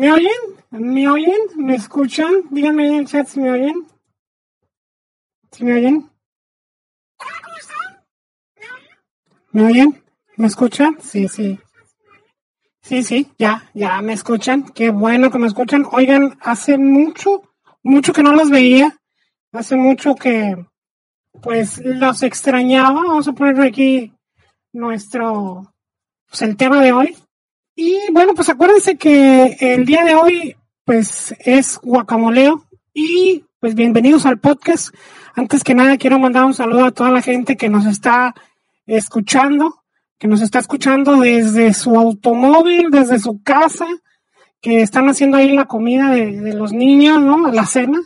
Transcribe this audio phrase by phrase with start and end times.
[0.00, 0.32] ¿Me oyen?
[0.70, 1.40] ¿Me oyen?
[1.56, 2.32] ¿Me escuchan?
[2.50, 3.86] Díganme en el chat si me oyen.
[5.52, 6.10] ¿Si me oyen?
[9.52, 10.02] ¿Me oyen?
[10.38, 10.96] ¿Me escuchan?
[11.02, 11.58] Sí, sí.
[12.80, 14.70] Sí, sí, ya, ya me escuchan.
[14.72, 15.84] Qué bueno que me escuchan.
[15.92, 17.42] Oigan, hace mucho,
[17.82, 18.96] mucho que no los veía.
[19.52, 20.56] Hace mucho que,
[21.42, 23.02] pues, los extrañaba.
[23.02, 24.14] Vamos a poner aquí
[24.72, 25.74] nuestro,
[26.26, 27.16] pues, el tema de hoy.
[27.82, 34.26] Y bueno, pues acuérdense que el día de hoy, pues es guacamoleo y pues bienvenidos
[34.26, 34.94] al podcast.
[35.34, 38.34] Antes que nada, quiero mandar un saludo a toda la gente que nos está
[38.86, 39.82] escuchando,
[40.18, 43.86] que nos está escuchando desde su automóvil, desde su casa,
[44.60, 47.50] que están haciendo ahí la comida de, los niños, ¿no?
[47.50, 47.98] La cena.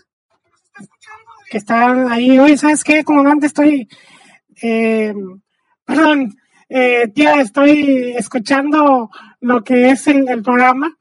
[1.51, 3.03] Que están ahí, oye, ¿sabes qué?
[3.03, 3.89] Comandante, estoy,
[4.63, 5.13] eh,
[5.85, 6.37] perdón,
[6.69, 10.97] eh, tía, estoy escuchando lo que es el, programa.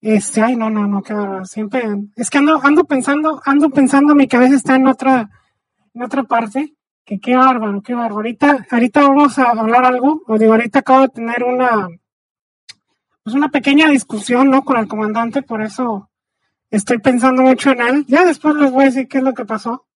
[0.00, 1.44] Este, ay, no, no, no, qué bárbaro.
[1.44, 1.82] Siempre,
[2.16, 5.30] es que ando, ando pensando, ando pensando, mi cabeza está en otra,
[5.94, 6.74] en otra parte.
[7.04, 8.16] Que qué bárbaro, qué bárbaro.
[8.16, 11.88] Ahorita, ahorita vamos a hablar algo, o digo, ahorita acabo de tener una,
[13.24, 14.64] pues una pequeña discusión, ¿no?
[14.64, 16.10] Con el comandante, por eso
[16.70, 18.04] estoy pensando mucho en él.
[18.06, 19.86] Ya después les voy a decir qué es lo que pasó,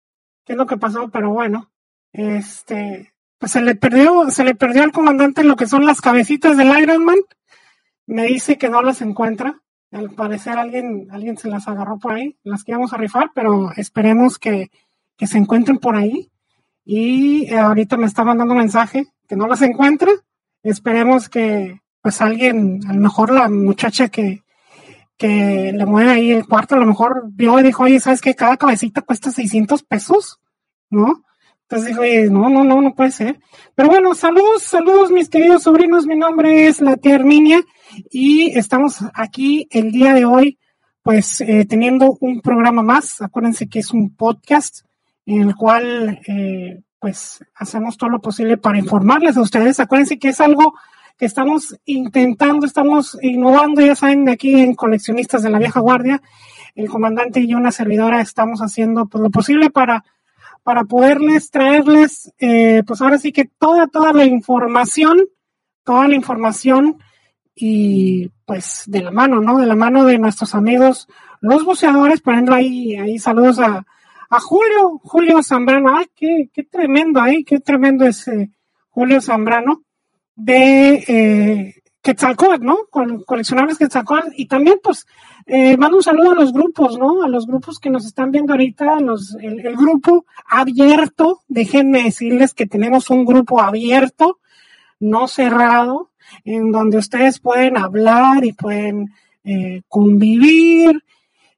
[0.44, 1.70] qué es lo que pasó, pero bueno,
[2.12, 6.56] este, pues se le perdió, se le perdió al comandante lo que son las cabecitas
[6.56, 7.18] del Ironman.
[8.06, 9.60] Me dice que no las encuentra.
[9.92, 13.70] Al parecer alguien, alguien se las agarró por ahí, las que íbamos a rifar, pero
[13.76, 14.70] esperemos que,
[15.16, 16.30] que se encuentren por ahí.
[16.84, 20.10] Y eh, ahorita me está mandando un mensaje que no las encuentra.
[20.62, 24.42] Esperemos que, pues alguien, a lo mejor la muchacha que,
[25.16, 28.34] que le mueve ahí el cuarto, a lo mejor vio y dijo, oye, ¿sabes qué?
[28.34, 30.40] Cada cabecita cuesta 600 pesos,
[30.90, 31.22] ¿no?
[31.68, 33.40] Entonces dijo, oye, no, no, no, no puede ser.
[33.74, 36.06] Pero bueno, saludos, saludos mis queridos sobrinos.
[36.06, 37.60] Mi nombre es la tía Herminia
[38.08, 40.60] y estamos aquí el día de hoy,
[41.02, 43.20] pues eh, teniendo un programa más.
[43.20, 44.86] Acuérdense que es un podcast
[45.26, 49.80] en el cual, eh, pues, hacemos todo lo posible para informarles a ustedes.
[49.80, 50.74] Acuérdense que es algo
[51.18, 56.22] que estamos intentando, estamos innovando, ya saben, aquí en Coleccionistas de la Vieja Guardia,
[56.76, 60.04] el comandante y una servidora, estamos haciendo pues, lo posible para
[60.66, 65.28] para poderles traerles, eh, pues ahora sí que toda, toda la información,
[65.84, 66.98] toda la información
[67.54, 69.58] y pues de la mano, ¿no?
[69.58, 71.06] De la mano de nuestros amigos,
[71.40, 73.86] los buceadores, poniendo ahí, ahí saludos a,
[74.28, 78.28] a Julio, Julio Zambrano, ay, qué, qué tremendo ahí, qué tremendo es
[78.88, 79.84] Julio Zambrano
[80.34, 82.78] de eh, Quetzalcóatl, ¿no?
[82.90, 85.06] Con coleccionables Quetzalcóatl y también pues
[85.46, 87.22] eh, mando un saludo a los grupos, ¿no?
[87.22, 91.42] A los grupos que nos están viendo ahorita, los, el, grupo abierto.
[91.46, 94.40] Déjenme decirles que tenemos un grupo abierto,
[94.98, 96.10] no cerrado,
[96.44, 99.12] en donde ustedes pueden hablar y pueden
[99.44, 101.04] eh, convivir.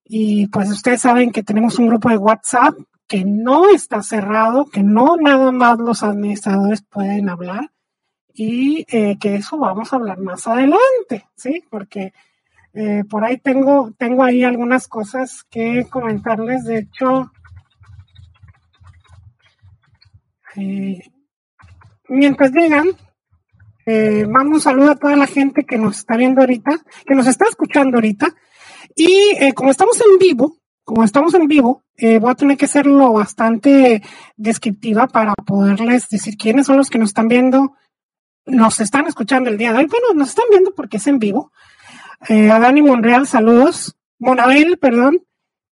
[0.05, 2.75] Y pues ustedes saben que tenemos un grupo de WhatsApp
[3.07, 7.71] que no está cerrado, que no nada más los administradores pueden hablar
[8.35, 11.65] y eh, que eso vamos a hablar más adelante, ¿sí?
[11.71, 12.13] Porque
[12.75, 16.65] eh, por ahí tengo, tengo ahí algunas cosas que comentarles.
[16.65, 17.31] De hecho,
[20.57, 21.01] eh,
[22.09, 22.89] mientras llegan,
[23.91, 27.27] eh, mando un saludo a toda la gente que nos está viendo ahorita, que nos
[27.27, 28.29] está escuchando ahorita.
[28.95, 32.67] Y eh, como estamos en vivo, como estamos en vivo, eh, voy a tener que
[32.67, 34.03] serlo bastante
[34.37, 37.77] descriptiva para poderles decir quiénes son los que nos están viendo,
[38.45, 39.87] nos están escuchando el día de hoy.
[39.87, 41.51] Bueno, nos están viendo porque es en vivo.
[42.29, 43.97] Eh, a Dani Monreal, saludos.
[44.19, 45.23] Monabel, perdón,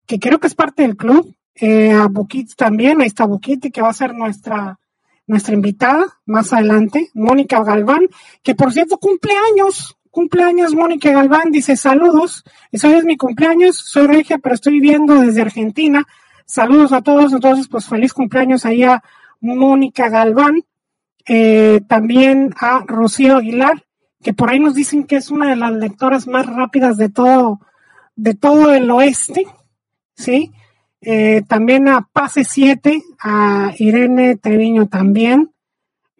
[0.05, 1.35] que creo que es parte del club.
[1.55, 4.79] Eh, a Bukit también, ahí está Bukit, que va a ser nuestra
[5.25, 8.07] nuestra invitada más adelante, Mónica Galván,
[8.41, 14.37] que por cierto cumpleaños, cumpleaños Mónica Galván, dice saludos, hoy es mi cumpleaños, soy regia,
[14.37, 16.05] pero estoy viviendo desde Argentina,
[16.45, 19.01] saludos a todos, entonces pues feliz cumpleaños ahí a
[19.39, 20.63] Mónica Galván,
[21.25, 23.85] eh, también a Rocío Aguilar,
[24.23, 27.59] que por ahí nos dicen que es una de las lectoras más rápidas de todo,
[28.15, 29.45] de todo el oeste,
[30.15, 30.51] ¿sí?
[31.01, 35.51] Eh, también a Pase 7, a Irene Treviño también.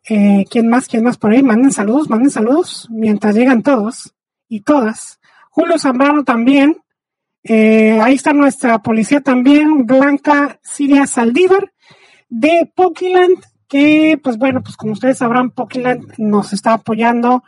[0.09, 0.88] Eh, ¿Quién más?
[0.88, 1.41] ¿Quién más por ahí?
[1.41, 4.13] Manden saludos, manden saludos mientras llegan todos
[4.49, 5.19] y todas.
[5.49, 6.77] Julio Zambrano también.
[7.44, 11.73] Eh, ahí está nuestra policía también, Blanca Siria Saldívar
[12.29, 17.44] de Pokiland, que pues bueno, pues como ustedes sabrán, Pokiland nos está apoyando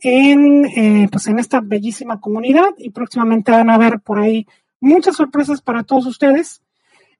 [0.00, 4.46] en, eh, pues en esta bellísima comunidad y próximamente van a ver por ahí
[4.80, 6.62] muchas sorpresas para todos ustedes.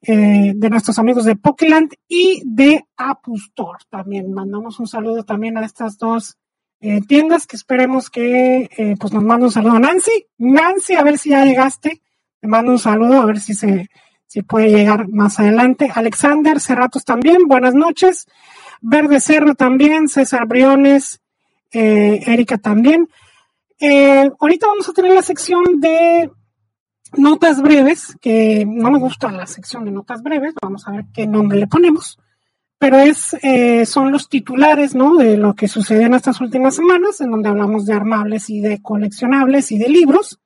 [0.00, 4.32] Eh, de nuestros amigos de Pokeland y de Apustor también.
[4.32, 6.38] Mandamos un saludo también a estas dos
[6.80, 10.26] eh, tiendas que esperemos que pues nos mande un saludo a Nancy.
[10.38, 12.00] Nancy, a ver si ya llegaste.
[12.40, 13.88] Te mando un saludo, a ver si se
[14.28, 15.90] si puede llegar más adelante.
[15.92, 18.26] Alexander Cerratos también, buenas noches.
[18.80, 21.20] Verde Cerro también, César Briones,
[21.72, 23.08] eh, Erika también.
[23.80, 26.30] Eh, ahorita vamos a tener la sección de
[27.16, 31.26] notas breves, que no me gusta la sección de notas breves, vamos a ver qué
[31.26, 32.18] nombre le ponemos,
[32.78, 35.16] pero es, eh, son los titulares, ¿no?
[35.16, 38.82] De lo que sucedió en estas últimas semanas, en donde hablamos de armables y de
[38.82, 40.40] coleccionables y de libros.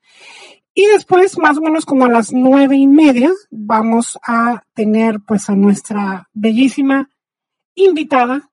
[0.75, 5.51] Y después, más o menos como a las nueve y media, vamos a tener pues
[5.51, 7.11] a nuestra bellísima
[7.75, 8.51] invitada,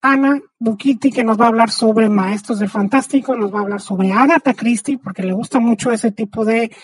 [0.00, 3.80] Ana Bukiti, que nos va a hablar sobre Maestros del Fantástico, nos va a hablar
[3.80, 6.74] sobre Agatha Christie, porque le gusta mucho ese tipo de,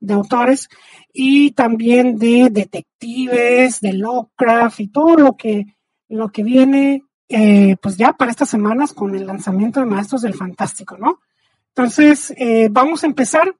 [0.00, 0.68] de autores,
[1.12, 5.66] y también de detectives, de Lovecraft y todo lo que,
[6.08, 10.34] lo que viene, eh, pues ya para estas semanas con el lanzamiento de Maestros del
[10.34, 11.20] Fantástico, ¿no?
[11.68, 13.56] Entonces, eh, vamos a empezar,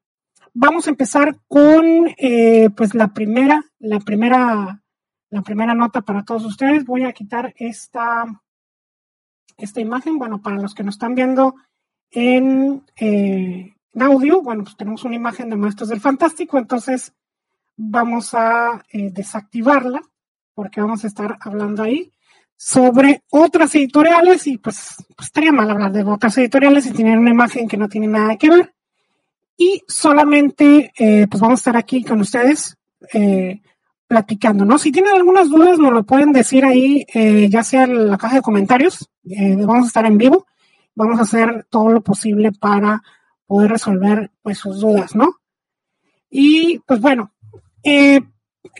[0.52, 4.82] vamos a empezar con, eh, pues la primera, la primera,
[5.30, 6.84] la primera nota para todos ustedes.
[6.84, 8.41] Voy a quitar esta,
[9.56, 10.18] esta imagen.
[10.18, 11.54] Bueno, para los que nos están viendo
[12.10, 17.12] en, eh, audio, bueno, pues tenemos una imagen de Maestros del Fantástico, entonces
[17.76, 20.02] vamos a eh, desactivarla
[20.54, 22.12] porque vamos a estar hablando ahí
[22.56, 27.30] sobre otras editoriales y pues, pues estaría mal hablar de otras editoriales y tener una
[27.30, 28.74] imagen que no tiene nada que ver.
[29.56, 32.76] Y solamente eh, pues vamos a estar aquí con ustedes
[34.12, 34.76] platicando, ¿no?
[34.76, 38.36] Si tienen algunas dudas, nos lo pueden decir ahí, eh, ya sea en la caja
[38.36, 39.08] de comentarios.
[39.24, 40.46] Eh, vamos a estar en vivo.
[40.94, 43.02] Vamos a hacer todo lo posible para
[43.46, 45.36] poder resolver pues sus dudas, ¿no?
[46.28, 47.32] Y pues bueno,
[47.82, 48.20] eh,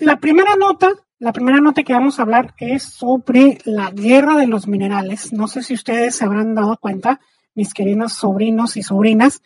[0.01, 4.49] la primera nota, la primera nota que vamos a hablar es sobre la guerra de
[4.49, 5.33] los minerales.
[5.33, 7.21] No sé si ustedes se habrán dado cuenta,
[7.55, 9.41] mis queridos sobrinos y sobrinas,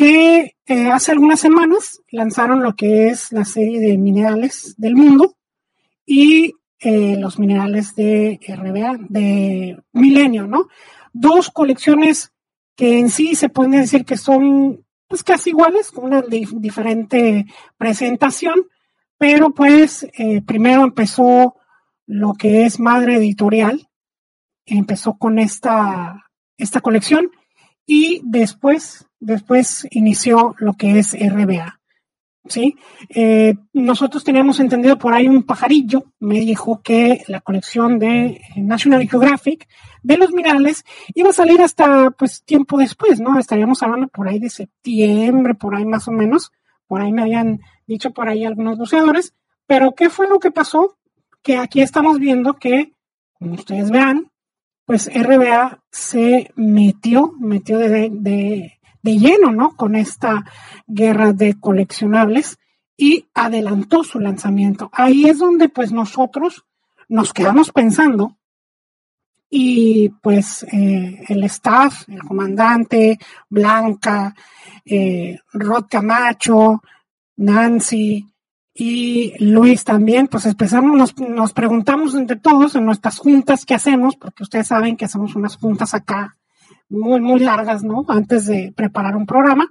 [0.00, 5.36] que eh, hace algunas semanas lanzaron lo que es la serie de minerales del mundo
[6.06, 10.68] y eh, los minerales de RBA, de Milenio, ¿no?
[11.12, 12.32] Dos colecciones
[12.76, 17.44] que en sí se pueden decir que son pues casi iguales, con una diferente
[17.76, 18.54] presentación,
[19.18, 21.56] pero pues eh, primero empezó
[22.06, 23.90] lo que es Madre Editorial,
[24.64, 27.30] empezó con esta, esta colección
[27.84, 31.80] y después después inició lo que es RBA.
[32.46, 32.76] ¿sí?
[33.08, 39.08] Eh, nosotros teníamos entendido por ahí un pajarillo, me dijo que la colección de National
[39.08, 39.68] Geographic
[40.02, 43.38] de los minerales iba a salir hasta pues tiempo después, ¿no?
[43.38, 46.52] Estaríamos hablando por ahí de septiembre, por ahí más o menos,
[46.86, 49.34] por ahí me habían dicho por ahí algunos buceadores,
[49.66, 50.96] pero ¿qué fue lo que pasó?
[51.42, 52.92] Que aquí estamos viendo que,
[53.38, 54.30] como ustedes vean,
[54.84, 59.76] pues RBA se metió, metió de de lleno, ¿no?
[59.76, 60.44] Con esta
[60.86, 62.58] guerra de coleccionables
[62.96, 64.90] y adelantó su lanzamiento.
[64.92, 66.64] Ahí es donde pues nosotros
[67.08, 68.36] nos quedamos pensando
[69.48, 74.34] y pues eh, el staff, el comandante, Blanca,
[74.84, 76.82] eh, Rod Camacho,
[77.36, 78.26] Nancy
[78.74, 84.16] y Luis también, pues empezamos, nos, nos preguntamos entre todos en nuestras juntas qué hacemos,
[84.16, 86.36] porque ustedes saben que hacemos unas juntas acá
[86.90, 88.04] muy, muy largas, ¿no?
[88.08, 89.70] Antes de preparar un programa.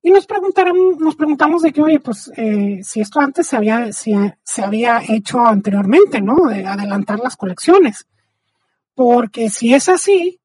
[0.00, 3.92] Y nos preguntaron, nos preguntamos de que, oye, pues, eh, si esto antes se había,
[3.92, 4.14] si,
[4.44, 6.46] se había hecho anteriormente, ¿no?
[6.46, 8.06] De adelantar las colecciones.
[8.94, 10.40] Porque si es así,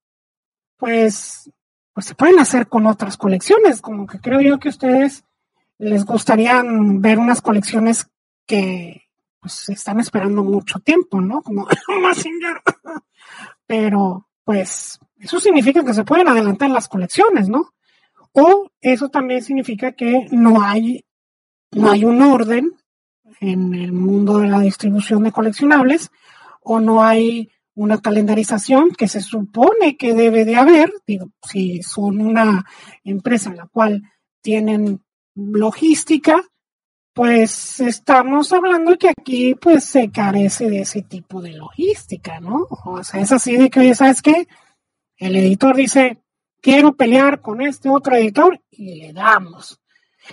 [0.78, 1.52] pues,
[1.94, 3.80] pues se pueden hacer con otras colecciones.
[3.80, 5.24] Como que creo yo que a ustedes
[5.78, 8.08] les gustaría ver unas colecciones
[8.48, 9.04] que,
[9.40, 11.44] pues, están esperando mucho tiempo, ¿no?
[11.44, 11.68] Como
[12.02, 12.62] Massinger.
[13.68, 17.74] pero pues eso significa que se pueden adelantar las colecciones, ¿no?
[18.34, 21.06] O eso también significa que no hay,
[21.72, 22.74] no hay un orden
[23.40, 26.12] en el mundo de la distribución de coleccionables
[26.62, 32.22] o no hay una calendarización que se supone que debe de haber, digo, si son
[32.22, 32.66] una
[33.04, 34.04] empresa en la cual
[34.42, 35.02] tienen
[35.36, 36.44] logística,
[37.14, 42.68] pues estamos hablando que aquí pues se carece de ese tipo de logística, ¿no?
[42.86, 44.48] O sea, es así de que, ¿sabes qué?
[45.24, 46.18] El editor dice,
[46.60, 49.80] quiero pelear con este otro editor y le damos.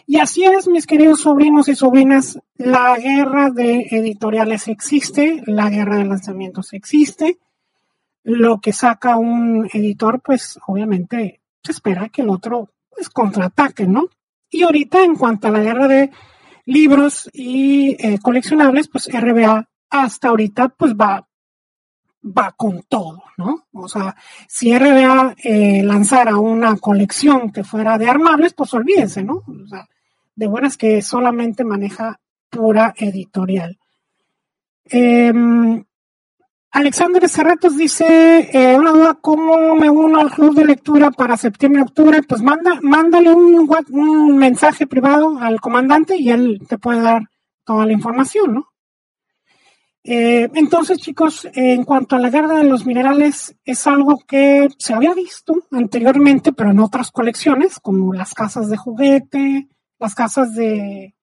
[0.04, 5.98] Y así es, mis queridos sobrinos y sobrinas, la guerra de editoriales existe, la guerra
[5.98, 7.38] de lanzamientos existe.
[8.24, 14.08] Lo que saca un editor, pues obviamente se espera que el otro pues contraataque, ¿no?
[14.50, 16.10] Y ahorita en cuanto a la guerra de
[16.64, 21.28] libros y eh, coleccionables, pues RBA hasta ahorita pues va,
[22.22, 23.66] va con todo, ¿no?
[23.72, 24.14] O sea,
[24.48, 29.42] si RBA eh, lanzara una colección que fuera de armables, pues olvídense, ¿no?
[29.46, 29.88] O sea,
[30.34, 33.78] de buenas que solamente maneja pura editorial.
[34.84, 35.32] Eh,
[36.72, 42.22] Alexander Cerratos dice, eh, una duda, ¿cómo me uno al club de lectura para septiembre-octubre?
[42.22, 47.22] Pues manda, mándale un mensaje privado al comandante y él te puede dar
[47.64, 48.69] toda la información, ¿no?
[50.02, 54.94] Eh, entonces, chicos, en cuanto a la guerra de los minerales, es algo que se
[54.94, 61.14] había visto anteriormente, pero en otras colecciones, como las casas de juguete, las casas de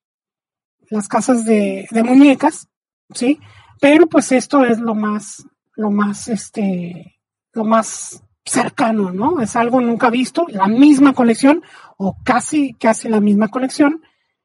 [0.89, 2.69] las casas de, muñecas,
[3.13, 3.39] ¿sí?
[3.81, 7.19] Pero pues esto es lo más, lo más, este,
[7.53, 9.41] lo más cercano, ¿no?
[9.41, 11.61] Es algo nunca visto, la misma colección
[11.97, 14.01] o casi, casi la misma colección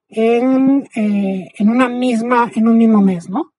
[0.08, 3.51] en, eh, en una misma, en un mismo mes, ¿no?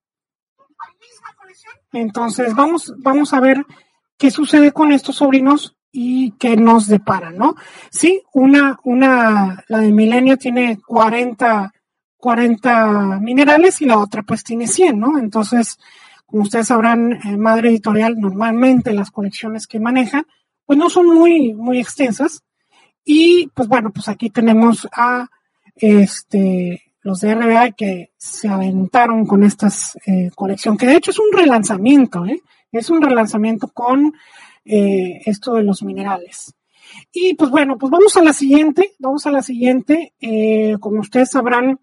[1.94, 3.66] Entonces vamos, vamos a ver
[4.18, 7.56] qué sucede con estos sobrinos y qué nos depara, ¿no?
[7.92, 11.72] Sí, una, una, la de Milenio tiene 40
[12.24, 15.20] 40 minerales y la otra pues tiene 100, ¿no?
[15.20, 15.78] Entonces,
[16.26, 20.26] como ustedes sabrán, eh, Madre Editorial normalmente las colecciones que maneja
[20.66, 22.42] pues no son muy, muy extensas.
[23.04, 25.28] Y pues bueno, pues aquí tenemos a
[25.76, 29.70] este, los de RBA que se aventaron con esta
[30.06, 32.42] eh, colección, que de hecho es un relanzamiento, ¿eh?
[32.72, 34.14] Es un relanzamiento con
[34.66, 36.56] eh, esto de los minerales.
[37.12, 40.14] Y pues bueno, pues vamos a la siguiente, vamos a la siguiente.
[40.80, 41.80] como ustedes sabrán,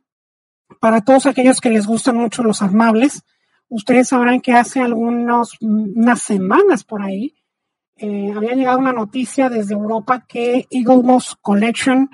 [0.81, 3.23] para todos aquellos que les gustan mucho los armables,
[3.69, 7.35] ustedes sabrán que hace algunas unas semanas por ahí
[8.03, 12.09] eh, había llegado una noticia desde Europa que Eagle Moss Collection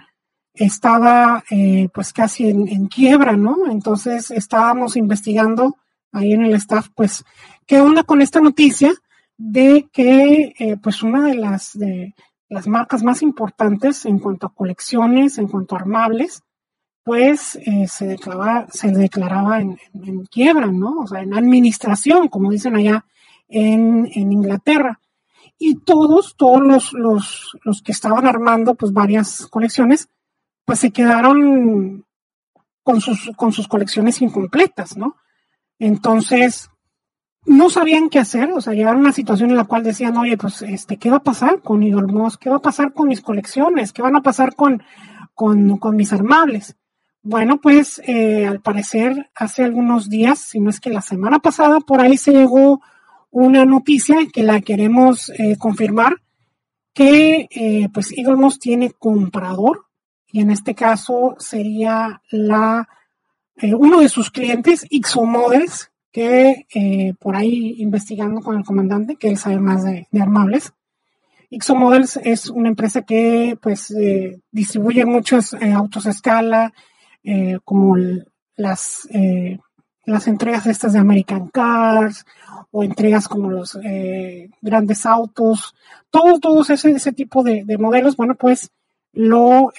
[0.57, 3.71] estaba eh, pues casi en, quiebra, ¿no?
[3.71, 5.77] Entonces estábamos investigando
[6.13, 7.25] ahí en el staff, pues,
[7.67, 8.93] ¿qué onda con esta noticia
[9.37, 12.15] de que eh, pues una de las, de
[12.49, 16.43] las marcas más importantes en cuanto a colecciones, en cuanto a armables,
[17.05, 19.79] pues eh, se, declaraba, se declaraba en,
[20.31, 21.01] quiebra, ¿no?
[21.01, 23.05] O sea, en administración, como dicen allá
[23.49, 25.01] en, Inglaterra.
[25.59, 30.09] Y todos, todos los, los, los, que estaban armando pues varias colecciones,
[30.67, 32.05] pues se quedaron
[32.83, 35.17] con sus, con sus colecciones incompletas, ¿no?
[35.79, 36.69] Entonces,
[37.47, 40.37] no sabían qué hacer, o sea, llegaron a una situación en la cual decían, oye,
[40.37, 42.37] pues, este, ¿qué va a pasar con Eagle Moss?
[42.37, 43.93] ¿Qué va a pasar con mis colecciones?
[43.93, 44.83] ¿Qué van a pasar con,
[45.35, 46.77] con, con mis armables?
[47.23, 51.81] Bueno, pues eh, al parecer hace algunos días, si no es que la semana pasada,
[51.81, 52.81] por ahí se llegó
[53.31, 56.17] una noticia que la queremos eh, confirmar,
[56.93, 59.86] que eh, pues Eagle Moss tiene comprador
[60.31, 62.89] y en este caso sería la
[63.63, 64.87] uno de sus clientes,
[65.25, 66.67] Models, que
[67.19, 70.75] por ahí investigando con el comandante, que él sabe más de, de armables,
[71.75, 73.95] Models es una empresa que pues
[74.51, 76.75] distribuye muchos autos a escala,
[77.29, 77.97] eh, como
[78.55, 79.59] las, eh,
[80.05, 82.25] las entregas estas de American Cars
[82.71, 85.75] o entregas como los eh, grandes autos,
[86.11, 88.71] todos, todos ese, ese tipo de, modelos, bueno, pues
[89.17, 89.73] lo,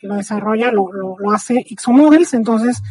[0.00, 2.82] lo desarrolla, lo, lo, hace Models, entonces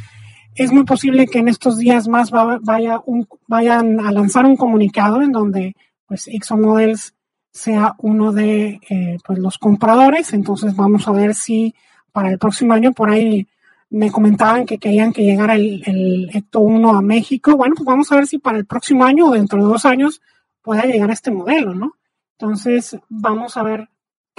[0.53, 5.23] es muy posible que en estos días más vaya un, vayan a lanzar un comunicado
[5.23, 7.15] en donde pues Models
[7.51, 8.79] sea uno de
[9.25, 11.73] pues los compradores, entonces vamos a ver si
[12.11, 13.47] para el próximo año por ahí
[13.89, 17.57] me comentaban que querían que llegara el, el Ecto 1 a México.
[17.57, 20.21] Bueno, pues vamos a ver si para el próximo año o dentro de dos años
[20.61, 21.95] pueda llegar este modelo, ¿no?
[22.38, 23.89] Entonces, vamos a ver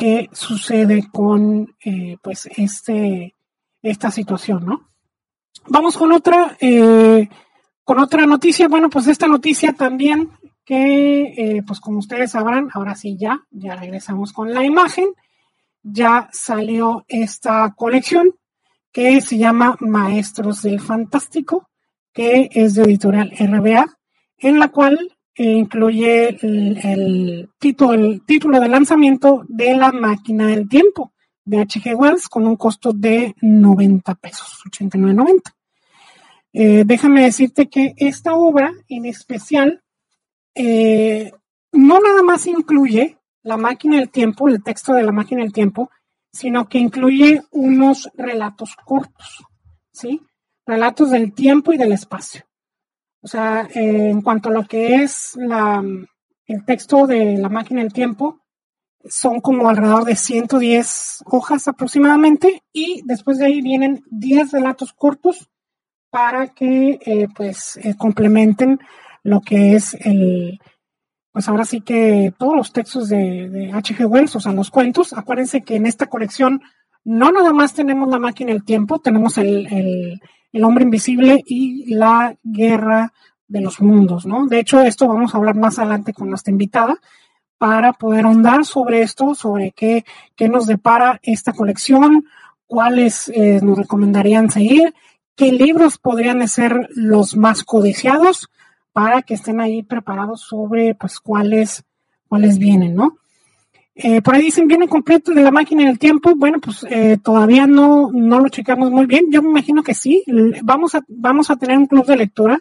[0.03, 3.37] qué sucede con, eh, pues, este,
[3.81, 4.91] esta situación, ¿no?
[5.69, 7.29] Vamos con otra, eh,
[7.85, 8.67] con otra noticia.
[8.67, 10.31] Bueno, pues esta noticia también
[10.65, 15.07] que, eh, pues como ustedes sabrán, ahora sí ya, ya regresamos con la imagen,
[15.85, 18.35] ya salió esta colección
[18.91, 21.71] que se llama Maestros del Fantástico,
[22.13, 23.87] que es de editorial RBA,
[24.39, 24.99] en la cual
[25.37, 31.13] incluye el, título, el título de lanzamiento de La Máquina del Tiempo
[31.45, 31.95] de H.G.
[31.95, 35.41] Wells con un costo de 90 pesos, 89.90.
[36.55, 39.83] Eh, déjame decirte que esta obra en especial
[40.55, 41.33] eh,
[41.73, 45.91] no nada más incluye la máquina del tiempo, el texto de la máquina del tiempo,
[46.31, 49.45] sino que incluye unos relatos cortos,
[49.93, 50.21] ¿sí?
[50.65, 52.45] Relatos del tiempo y del espacio.
[53.23, 55.83] O sea, en cuanto a lo que es la,
[56.47, 58.41] el texto de la máquina del tiempo,
[59.05, 65.49] son como alrededor de 110 hojas aproximadamente y después de ahí vienen 10 relatos cortos
[66.11, 68.79] para que eh, pues eh, complementen
[69.23, 70.61] lo que es el,
[71.33, 74.07] pues ahora sí que todos los textos de, H.G.
[74.07, 76.61] Wells, o sea, los cuentos, acuérdense que en esta colección
[77.05, 80.21] no nada más tenemos la máquina del tiempo, tenemos el,
[80.65, 83.13] hombre invisible y la guerra
[83.49, 84.47] de los mundos, ¿no?
[84.47, 86.97] De hecho, esto vamos a hablar más adelante con nuestra invitada
[87.59, 90.05] para poder ahondar sobre esto, sobre qué,
[90.37, 92.27] qué nos depara esta colección,
[92.67, 94.95] cuáles eh, nos recomendarían seguir
[95.37, 98.49] qué libros podrían ser los más codiciados
[98.93, 101.85] para que estén ahí preparados sobre pues cuáles,
[102.29, 103.19] cuáles vienen, ¿no?
[103.95, 106.35] Eh, por ahí dicen, viene completo de la máquina del tiempo.
[106.37, 109.27] Bueno, pues eh, todavía no, no lo checamos muy bien.
[109.31, 110.25] Yo me imagino que sí.
[110.63, 112.61] Vamos a, vamos a tener un club de lectura.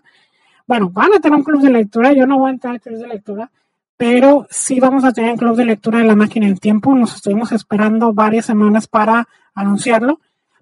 [0.67, 2.13] Bueno, van a tener un club de lectura.
[2.13, 3.51] Yo no voy a entrar al club de lectura,
[3.97, 6.93] pero sí vamos a tener un club de lectura de la máquina del tiempo.
[6.93, 10.19] Nos estuvimos esperando varias semanas para anunciarlo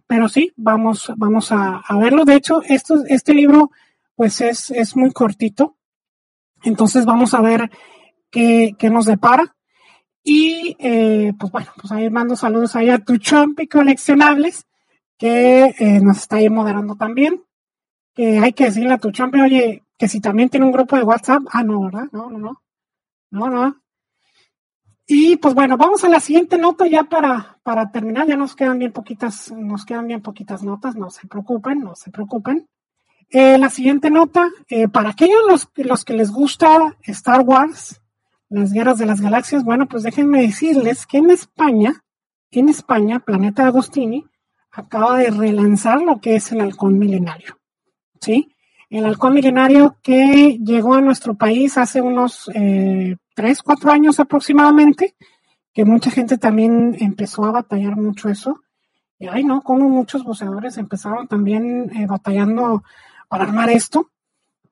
[0.09, 2.25] pero sí, vamos, vamos a, verlo.
[2.25, 3.69] De hecho, esto, este libro,
[4.15, 5.75] pues es, es muy cortito.
[6.63, 7.69] Entonces vamos a ver
[8.31, 9.55] qué, qué nos depara.
[10.31, 14.67] Y eh, pues bueno, pues ahí mando saludos ahí a tu Chompi Coleccionables,
[15.17, 17.43] que eh, nos está ahí moderando también.
[18.13, 21.01] Que hay que decirle a tu Chompi, oye, que si también tiene un grupo de
[21.01, 21.41] WhatsApp.
[21.51, 22.09] Ah, no, ¿verdad?
[22.11, 22.61] No, no, no.
[23.31, 23.81] No, no.
[25.07, 28.27] Y pues bueno, vamos a la siguiente nota ya para, para terminar.
[28.27, 32.11] Ya nos quedan bien poquitas, nos quedan bien poquitas notas, no se preocupen, no se
[32.11, 32.69] preocupen.
[33.31, 34.47] Eh, la siguiente nota,
[34.91, 37.99] para aquellos los, los que les gusta Star Wars,
[38.49, 42.03] las guerras de las galaxias, bueno, pues déjenme decirles que en España,
[42.51, 44.25] en España, Planeta Agostini
[44.71, 47.57] acaba de relanzar lo que es el halcón milenario.
[48.19, 48.55] ¿Sí?
[48.89, 55.15] El halcón milenario que llegó a nuestro país hace unos eh, tres, cuatro años aproximadamente,
[55.73, 58.61] que mucha gente también empezó a batallar mucho eso.
[59.19, 62.83] Y ay, no, como muchos buceadores empezaron también eh, batallando
[63.27, 64.09] para armar esto.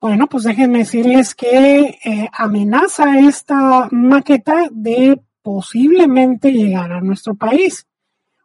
[0.00, 7.86] Bueno, pues déjenme decirles que eh, amenaza esta maqueta de posiblemente llegar a nuestro país.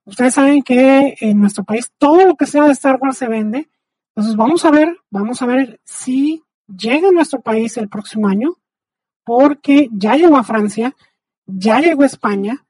[0.05, 3.69] Ustedes saben que en nuestro país todo lo que sea de Star Wars se vende
[4.15, 8.57] entonces vamos a ver, vamos a ver si llega a nuestro país el próximo año,
[9.23, 10.95] porque ya llegó a Francia,
[11.47, 12.63] ya llegó a España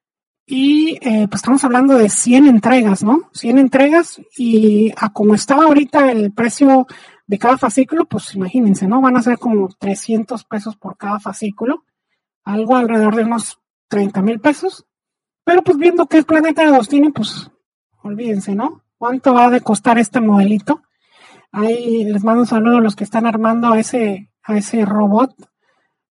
[0.46, 3.30] y eh, pues estamos hablando de 100 entregas, ¿no?
[3.34, 6.88] 100 entregas y a como estaba ahorita el precio
[7.26, 9.02] de cada fascículo, pues imagínense, ¿no?
[9.02, 11.84] Van a ser como 300 pesos por cada fascículo,
[12.44, 14.86] algo alrededor de unos 30 mil pesos.
[15.44, 17.50] Pero pues viendo que es Planeta de Agostini, pues
[18.02, 18.84] olvídense, ¿no?
[18.98, 20.82] ¿Cuánto va a costar este modelito?
[21.52, 25.36] Ahí les mando un saludo a los que están armando a ese, a ese robot,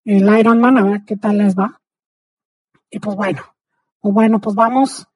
[0.04, 1.80] el Iron Man, a ver qué tal les va.
[2.90, 3.42] Y pues bueno,
[4.00, 5.08] pues bueno, pues vamos,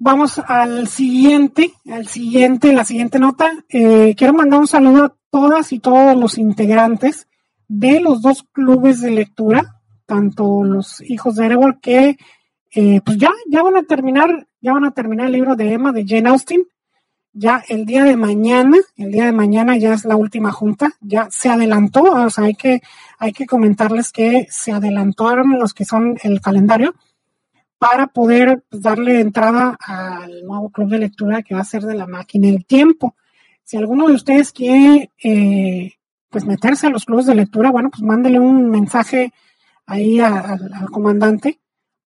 [0.00, 3.52] vamos al siguiente, al siguiente, la siguiente nota.
[3.68, 7.28] Eh, quiero mandar un saludo a todas y todos los integrantes
[7.68, 12.16] de los dos clubes de lectura, tanto los hijos de Erebor que
[12.74, 15.92] eh, pues ya, ya van a terminar, ya van a terminar el libro de Emma
[15.92, 16.66] de Jane Austen
[17.32, 21.28] ya el día de mañana, el día de mañana ya es la última junta, ya
[21.30, 22.82] se adelantó, o sea, hay que,
[23.18, 26.94] hay que comentarles que se adelantaron los que son el calendario
[27.80, 32.06] para poder darle entrada al nuevo club de lectura que va a ser de la
[32.06, 33.16] máquina del tiempo.
[33.64, 35.94] Si alguno de ustedes quiere eh,
[36.28, 39.32] pues meterse a los clubes de lectura, bueno, pues mándele un mensaje
[39.86, 41.58] ahí al comandante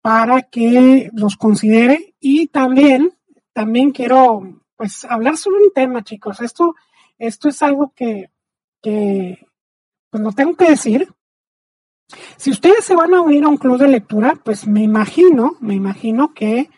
[0.03, 3.15] para que los considere y también,
[3.55, 6.43] también quiero pues hablar sobre un tema, chicos.
[6.43, 6.75] Esto,
[7.19, 8.29] esto es algo que,
[8.83, 9.39] que
[10.11, 11.09] pues lo tengo que decir.
[12.37, 15.75] Si ustedes se van a unir a un club de lectura, pues me imagino, me
[15.75, 16.71] imagino que,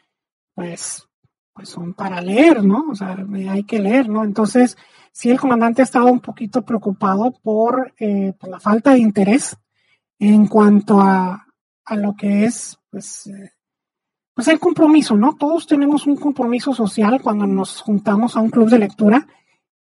[0.54, 1.08] pues,
[1.52, 2.84] pues son para leer, ¿no?
[2.90, 3.16] O sea,
[3.50, 4.24] hay que leer, ¿no?
[4.24, 4.76] Entonces,
[5.12, 9.56] sí, el comandante ha estado un poquito preocupado por, eh, por la falta de interés
[10.18, 11.46] en cuanto a,
[11.84, 13.52] a lo que es, pues, eh,
[14.34, 15.36] pues el compromiso, ¿no?
[15.36, 19.28] Todos tenemos un compromiso social cuando nos juntamos a un club de lectura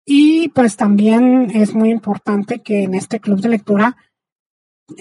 [0.04, 3.96] y pues también es muy importante que en este club de lectura,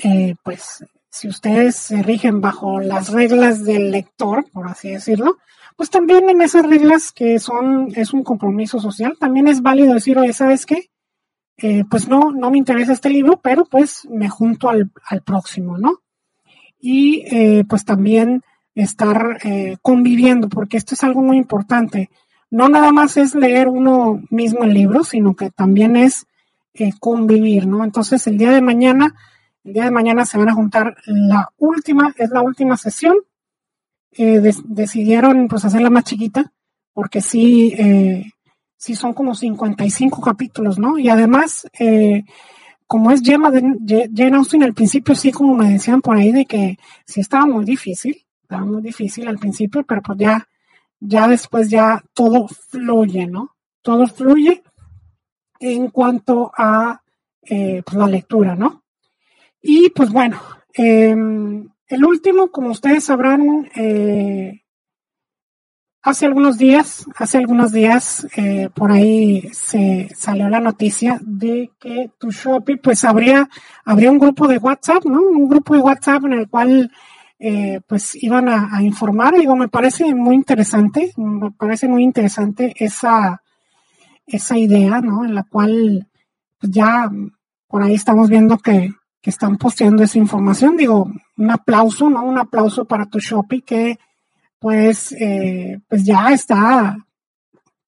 [0.03, 5.37] eh, pues si ustedes se rigen bajo las reglas del lector, por así decirlo,
[5.75, 10.17] pues también en esas reglas que son, es un compromiso social, también es válido decir,
[10.17, 10.89] oye, ¿sabes qué?
[11.57, 14.91] Eh, pues no, no me interesa este libro, pero pues me junto al,
[15.23, 15.99] próximo, ¿no?
[16.79, 18.41] Y eh, pues también
[18.75, 22.09] estar eh, conviviendo, porque esto es algo muy importante.
[22.49, 26.25] No nada más es leer uno mismo el libro, sino que también es
[26.73, 27.83] eh, convivir, ¿no?
[27.83, 29.15] Entonces el día de mañana,
[29.63, 33.15] el día de mañana se van a juntar la última, es la última sesión.
[34.11, 36.51] Eh, decidieron pues hacerla más chiquita,
[36.93, 37.75] porque sí,
[38.77, 40.99] sí son como 55 capítulos, ¿no?
[40.99, 41.65] Y además,
[42.85, 46.45] como es Gemma de Jane Austen, al principio sí, como me decían por ahí, de
[46.45, 50.47] que sí estaba muy difícil, estaba muy difícil al principio, pero pues ya,
[50.99, 53.55] ya después ya todo fluye, ¿no?
[53.81, 54.61] Todo fluye
[55.59, 57.01] en cuanto a
[57.41, 58.82] eh, pues, la lectura, ¿no?
[59.63, 60.41] Y pues bueno,
[60.73, 64.61] em, el último, como ustedes sabrán, eh,
[66.01, 72.11] hace algunos días, hace algunos días, eh, por ahí se salió la noticia de que
[72.19, 73.49] tu Shopee, pues habría,
[73.85, 75.21] habría un grupo de WhatsApp, ¿no?
[75.21, 76.91] Un grupo de WhatsApp en el cual
[77.39, 79.35] eh, pues iban a, informar.
[79.35, 83.41] Digo, me parece muy interesante, me parece muy interesante esa,
[84.27, 85.23] esa idea, ¿no?
[85.23, 86.07] En la cual
[86.59, 87.09] pues, ya
[87.67, 88.91] por ahí estamos viendo que,
[89.23, 90.75] que están posteando esa información.
[90.75, 92.23] Digo, un aplauso, ¿no?
[92.25, 93.97] Un aplauso para tu Shopee que
[94.59, 96.97] pues, eh, pues ya está,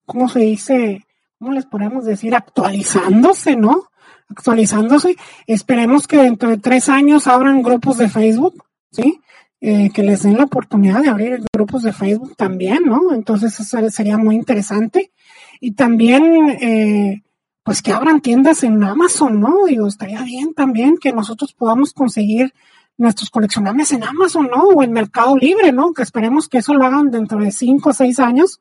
[0.06, 1.06] ¿cómo se dice?
[1.38, 2.34] ¿Cómo les podemos decir?
[2.34, 3.84] Actualizándose, ¿no?
[4.30, 5.16] Actualizándose.
[5.46, 9.20] Esperemos que dentro de tres años abran grupos de Facebook, ¿sí?
[9.60, 13.12] Eh, que les den la oportunidad de abrir grupos de Facebook también, ¿no?
[13.12, 15.12] Entonces eso sería muy interesante.
[15.60, 17.22] Y también, eh,
[17.66, 19.64] pues que abran tiendas en Amazon, ¿no?
[19.66, 22.54] Digo, estaría bien también que nosotros podamos conseguir
[22.96, 24.68] nuestros coleccionables en Amazon, ¿no?
[24.68, 25.92] O en Mercado Libre, ¿no?
[25.92, 28.60] Que esperemos que eso lo hagan dentro de cinco o seis años,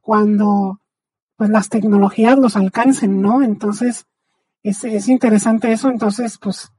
[0.00, 0.80] cuando
[1.34, 3.42] pues las tecnologías los alcancen, ¿no?
[3.42, 4.06] Entonces,
[4.62, 5.88] es, es interesante eso.
[5.88, 6.70] Entonces, pues,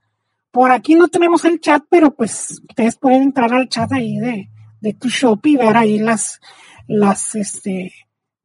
[0.51, 4.49] por aquí no tenemos el chat, pero pues ustedes pueden entrar al chat ahí de,
[4.79, 6.39] de tu shop y ver ahí las,
[6.87, 7.91] las, este,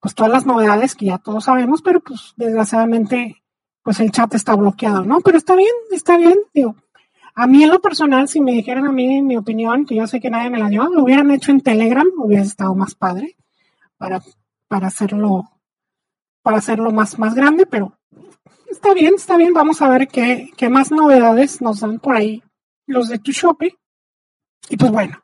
[0.01, 3.43] pues todas las novedades que ya todos sabemos, pero pues desgraciadamente,
[3.83, 5.21] pues el chat está bloqueado, ¿no?
[5.21, 6.77] Pero está bien, está bien, digo.
[7.35, 10.21] A mí en lo personal, si me dijeran a mí mi opinión, que yo sé
[10.21, 13.37] que nadie me la dio, lo hubieran hecho en Telegram, hubiera estado más padre
[13.97, 14.21] para,
[14.69, 15.51] para hacerlo,
[16.43, 17.97] para hacerlo más, más grande, pero
[18.71, 19.53] está bien, está bien.
[19.53, 22.43] Vamos a ver qué, qué más novedades nos dan por ahí
[22.87, 23.77] los de tu Shopee.
[24.69, 25.23] Y pues bueno,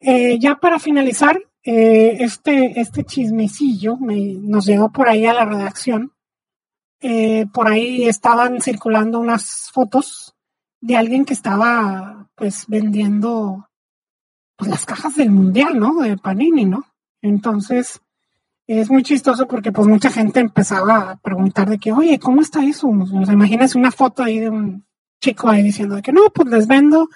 [0.00, 5.44] eh, ya para finalizar, eh, este, este chismecillo me, nos llegó por ahí a la
[5.44, 6.12] redacción.
[7.00, 10.36] Eh, por ahí estaban circulando unas fotos
[10.80, 13.68] de alguien que estaba pues vendiendo
[14.56, 15.96] pues, las cajas del mundial, ¿no?
[15.96, 16.84] De Panini, ¿no?
[17.20, 18.00] Entonces,
[18.68, 22.64] es muy chistoso porque pues mucha gente empezaba a preguntar de que, oye, ¿cómo está
[22.64, 22.86] eso?
[22.86, 24.86] O imagínense una foto ahí de un
[25.20, 27.08] chico ahí diciendo de que no, pues les vendo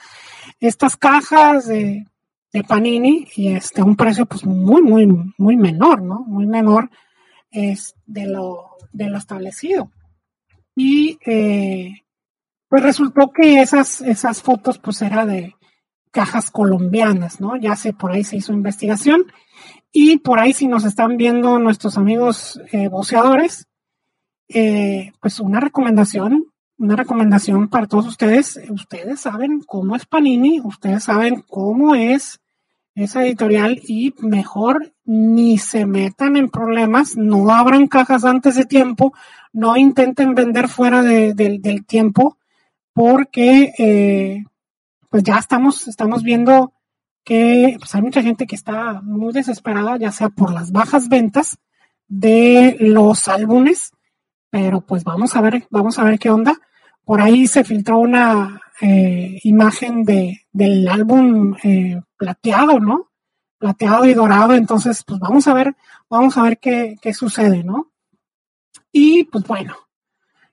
[0.58, 2.09] estas cajas de,
[2.52, 5.06] de Panini y este, un precio pues muy, muy,
[5.38, 6.20] muy menor, ¿no?
[6.20, 6.90] Muy menor
[7.50, 9.90] es de lo, de lo establecido.
[10.74, 12.04] Y eh,
[12.68, 15.54] pues resultó que esas, esas fotos pues era de
[16.10, 17.56] cajas colombianas, ¿no?
[17.56, 19.26] Ya sé, por ahí se hizo investigación
[19.92, 23.66] y por ahí si nos están viendo nuestros amigos eh, boceadores,
[24.48, 26.46] eh, pues una recomendación,
[26.80, 28.58] una recomendación para todos ustedes.
[28.70, 32.40] Ustedes saben cómo es Panini, ustedes saben cómo es
[32.94, 39.12] esa editorial y mejor ni se metan en problemas, no abran cajas antes de tiempo,
[39.52, 42.38] no intenten vender fuera del tiempo,
[42.94, 44.44] porque eh,
[45.10, 46.72] pues ya estamos, estamos viendo
[47.24, 51.58] que pues hay mucha gente que está muy desesperada, ya sea por las bajas ventas
[52.08, 53.92] de los álbumes,
[54.48, 56.58] pero pues vamos a ver, vamos a ver qué onda.
[57.04, 63.10] Por ahí se filtró una eh, imagen de, del álbum eh, plateado, ¿no?
[63.58, 65.76] Plateado y dorado, entonces pues vamos a ver,
[66.08, 67.92] vamos a ver qué, qué sucede, ¿no?
[68.92, 69.76] Y pues bueno,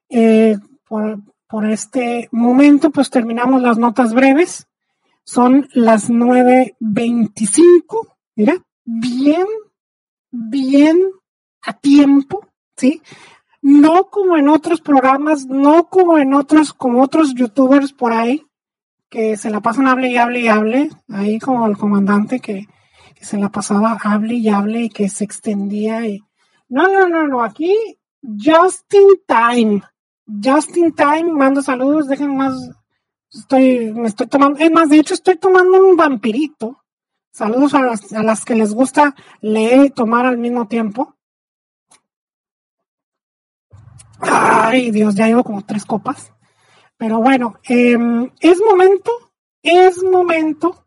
[0.09, 0.57] eh,
[0.87, 4.67] por, por este momento pues terminamos las notas breves.
[5.23, 8.55] Son las 9.25, mira,
[8.85, 9.45] bien,
[10.31, 10.97] bien
[11.61, 13.01] a tiempo, ¿sí?
[13.69, 18.45] No como en otros programas, no como en otros, como otros youtubers por ahí,
[19.09, 22.65] que se la pasan hable y hable y hable, ahí como el comandante que,
[23.19, 26.23] se la pasaba hable y hable y que se extendía y
[26.69, 27.75] no, no, no, no, aquí
[28.23, 29.81] just in time,
[30.25, 32.53] just in time, mando saludos, dejen más,
[33.29, 36.85] estoy, me estoy tomando, es más, de hecho estoy tomando un vampirito,
[37.31, 41.16] saludos a las, a las que les gusta leer y tomar al mismo tiempo.
[44.19, 46.31] Ay, Dios, ya llevo como tres copas.
[46.97, 49.11] Pero bueno, em, es momento,
[49.61, 50.85] es momento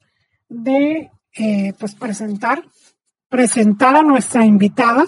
[0.48, 2.64] de eh, pues presentar,
[3.28, 5.04] presentar a nuestra invitada.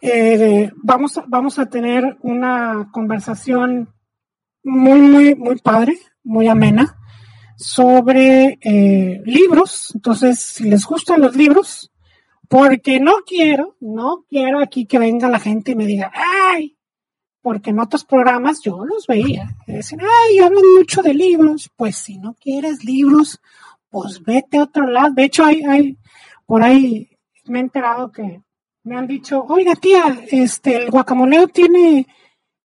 [0.00, 3.92] Eh, vamos, vamos a tener una conversación
[4.64, 6.96] muy, muy, muy padre, muy amena
[7.56, 9.92] sobre eh, libros.
[9.94, 11.92] Entonces, si les gustan los libros,
[12.48, 16.75] porque no quiero, no quiero aquí que venga la gente y me diga, ay,
[17.46, 19.54] porque en otros programas yo los veía.
[19.68, 21.70] Dicen, ay, hablan mucho de libros.
[21.76, 23.40] Pues si no quieres libros,
[23.88, 25.12] pues vete a otro lado.
[25.14, 25.96] De hecho, hay, hay,
[26.44, 27.08] por ahí
[27.44, 28.42] me he enterado que
[28.82, 32.08] me han dicho, oiga tía, este, el guacamoleo tiene,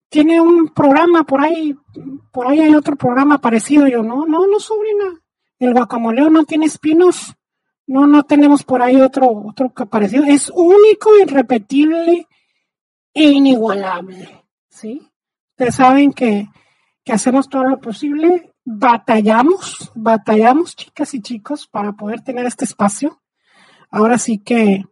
[0.08, 1.76] tiene un programa por ahí,
[2.32, 3.86] por ahí hay otro programa parecido.
[3.86, 5.20] Yo, no, no, no, sobrina,
[5.58, 7.34] el guacamoleo no tiene espinos.
[7.86, 10.24] No, no tenemos por ahí otro, otro que parecido.
[10.24, 12.26] Es único, irrepetible
[13.12, 14.39] e inigualable.
[14.80, 15.10] ¿Sí?
[15.50, 16.48] Ustedes saben que,
[17.06, 23.20] hacemos todo lo posible, batallamos, batallamos, chicas y chicos, para poder tener este espacio.
[23.90, 24.84] Ahora sí que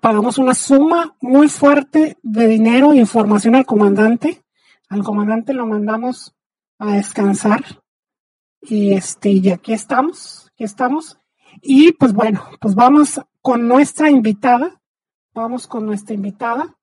[0.00, 4.42] pagamos una suma muy fuerte de dinero e información al comandante.
[4.88, 6.34] Al comandante lo mandamos
[6.78, 7.62] a descansar.
[8.62, 11.18] Y este, y aquí estamos, aquí estamos.
[11.60, 14.80] Y pues bueno, pues vamos con nuestra invitada.
[15.34, 16.74] Vamos con nuestra invitada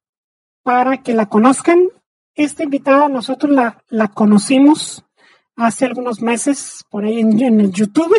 [0.62, 1.80] para que la conozcan
[2.36, 5.06] esta invitada nosotros la, la conocimos
[5.56, 8.16] hace algunos meses por ahí en, el YouTube,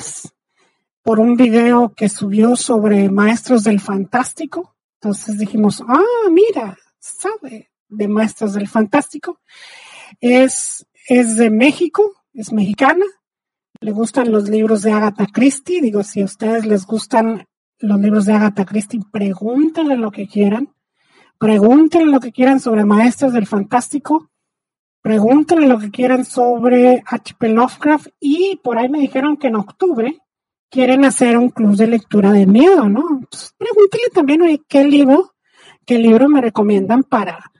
[1.02, 4.74] por un video que subió sobre maestros del fantástico.
[5.00, 9.40] Entonces dijimos, ah, mira, sabe de maestros del fantástico.
[10.20, 13.04] Es, es de México, es mexicana.
[13.80, 15.82] Le gustan los libros de Agatha Christie.
[15.82, 17.46] Digo, si a ustedes les gustan
[17.78, 20.74] los libros de Agatha Christie, pregúntenle lo que quieran.
[21.38, 24.30] Pregúntenle lo que quieran sobre Maestros del Fantástico.
[25.02, 27.48] Pregúntenle lo que quieran sobre H.P.
[27.50, 28.08] Lovecraft.
[28.20, 30.18] Y por ahí me dijeron que en octubre
[30.70, 33.02] quieren hacer un club de lectura de miedo, ¿no?
[33.10, 35.34] Entonces, pregúntenle también, ¿qué libro,
[35.84, 37.52] qué libro me recomiendan para,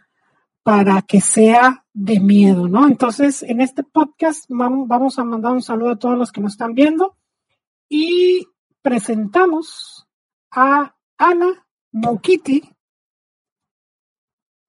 [0.62, 2.86] para que sea de miedo, ¿no?
[2.86, 6.74] Entonces, en este podcast vamos a mandar un saludo a todos los que nos están
[6.74, 7.16] viendo
[7.88, 8.46] y
[8.82, 10.06] presentamos
[10.50, 12.75] a Ana Mokiti,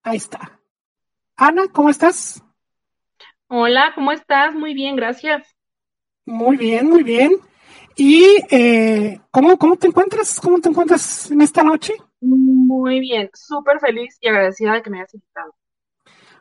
[0.08, 0.62] Ahí está.
[1.36, 2.42] Ana, ¿cómo estás?
[3.48, 4.56] Hola, ¿cómo estás?
[4.56, 5.46] Muy bien, gracias.
[6.26, 7.34] Muy bien, muy bien.
[7.98, 10.40] ¿Y eh, ¿cómo, cómo te encuentras?
[10.40, 11.94] ¿Cómo te encuentras en esta noche?
[12.22, 15.54] Muy bien, súper feliz y agradecida de que me hayas invitado.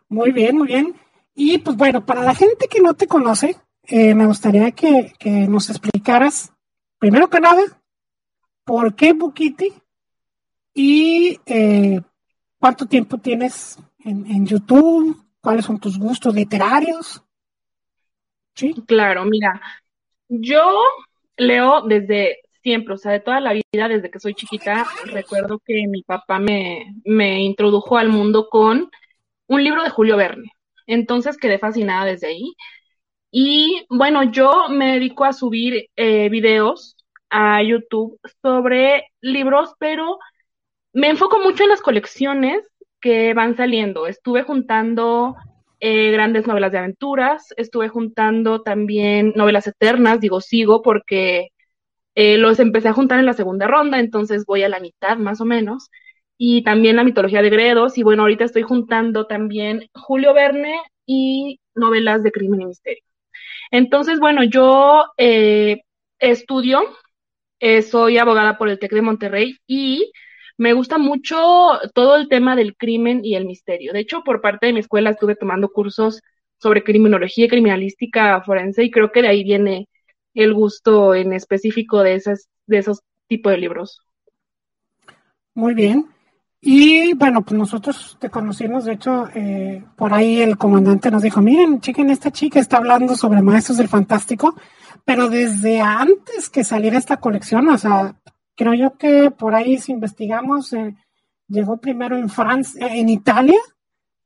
[0.09, 0.95] Muy bien, muy bien.
[1.35, 5.13] Y pues bueno, para la gente que no te conoce, eh, me gustaría que,
[5.49, 6.53] nos explicaras,
[7.01, 7.63] primero que nada,
[8.63, 9.73] por qué Bukiti
[10.73, 12.01] y eh,
[12.67, 15.25] ¿Cuánto tiempo tienes en, YouTube?
[15.41, 17.23] ¿Cuáles son tus gustos literarios?
[18.57, 18.75] Sí.
[18.89, 19.61] Claro, mira,
[20.27, 20.83] yo
[21.37, 25.87] leo desde siempre, o sea, de toda la vida, desde que soy chiquita, recuerdo que
[25.87, 28.91] mi papá me, me introdujo al mundo con
[29.47, 30.51] un libro de Julio Verne.
[30.89, 32.53] Entonces quedé fascinada desde ahí.
[33.31, 36.97] Y bueno, yo me dedico a subir eh, videos
[37.31, 40.19] a YouTube sobre libros, pero
[40.97, 42.67] me enfoco mucho en las colecciones
[43.03, 44.07] que van saliendo.
[44.07, 45.37] Estuve juntando
[45.79, 51.49] eh, grandes novelas de aventuras, estuve juntando también novelas eternas, digo sigo porque
[52.15, 55.43] eh, los empecé a juntar en la segunda ronda, entonces voy a la mitad más
[55.43, 55.91] o menos.
[56.39, 61.61] Y también la mitología de Gredos, y bueno, ahorita estoy juntando también Julio Verne y
[61.75, 63.05] novelas de crimen y misterio.
[63.71, 65.83] Entonces, bueno, yo eh,
[66.21, 66.81] estudio,
[67.91, 70.11] soy abogada por el TEC de Monterrey y
[70.59, 71.37] me gusta mucho
[71.95, 73.93] todo el tema del crimen y el misterio.
[73.93, 76.23] De hecho, por parte de mi escuela estuve tomando cursos
[76.59, 79.89] sobre criminología y criminalística forense y creo que de ahí viene
[80.35, 84.01] el gusto en específico de, esas, de esos tipos de libros.
[85.55, 86.07] Muy bien.
[86.61, 91.41] Y bueno, pues nosotros te conocimos, de hecho, eh, por ahí el comandante nos dijo,
[91.41, 94.57] miren, chiquen, esta chica está hablando sobre Maestros del Fantástico,
[95.05, 98.17] pero desde antes que saliera esta colección, o sea,
[98.57, 100.97] Creo yo que por ahí si investigamos, eh,
[101.47, 103.61] llegó primero en Francia, en Italia,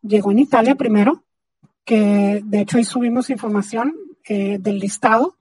[0.03, 1.25] llegó en Italia primero,
[1.85, 5.37] que de hecho ahí subimos información eh, del listado,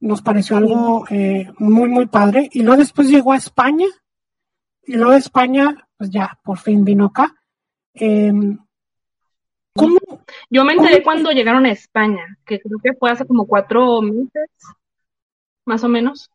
[0.00, 2.50] nos pareció algo eh, muy, muy padre.
[2.52, 3.86] Y luego después llegó a España,
[4.86, 7.34] y luego de España, pues ya, por fin vino acá.
[7.94, 8.58] Em,
[9.74, 9.98] ¿cómo,
[10.50, 14.50] Yo me enteré cuando llegaron a España, que creo que fue hace como cuatro meses,
[15.64, 16.30] más o menos.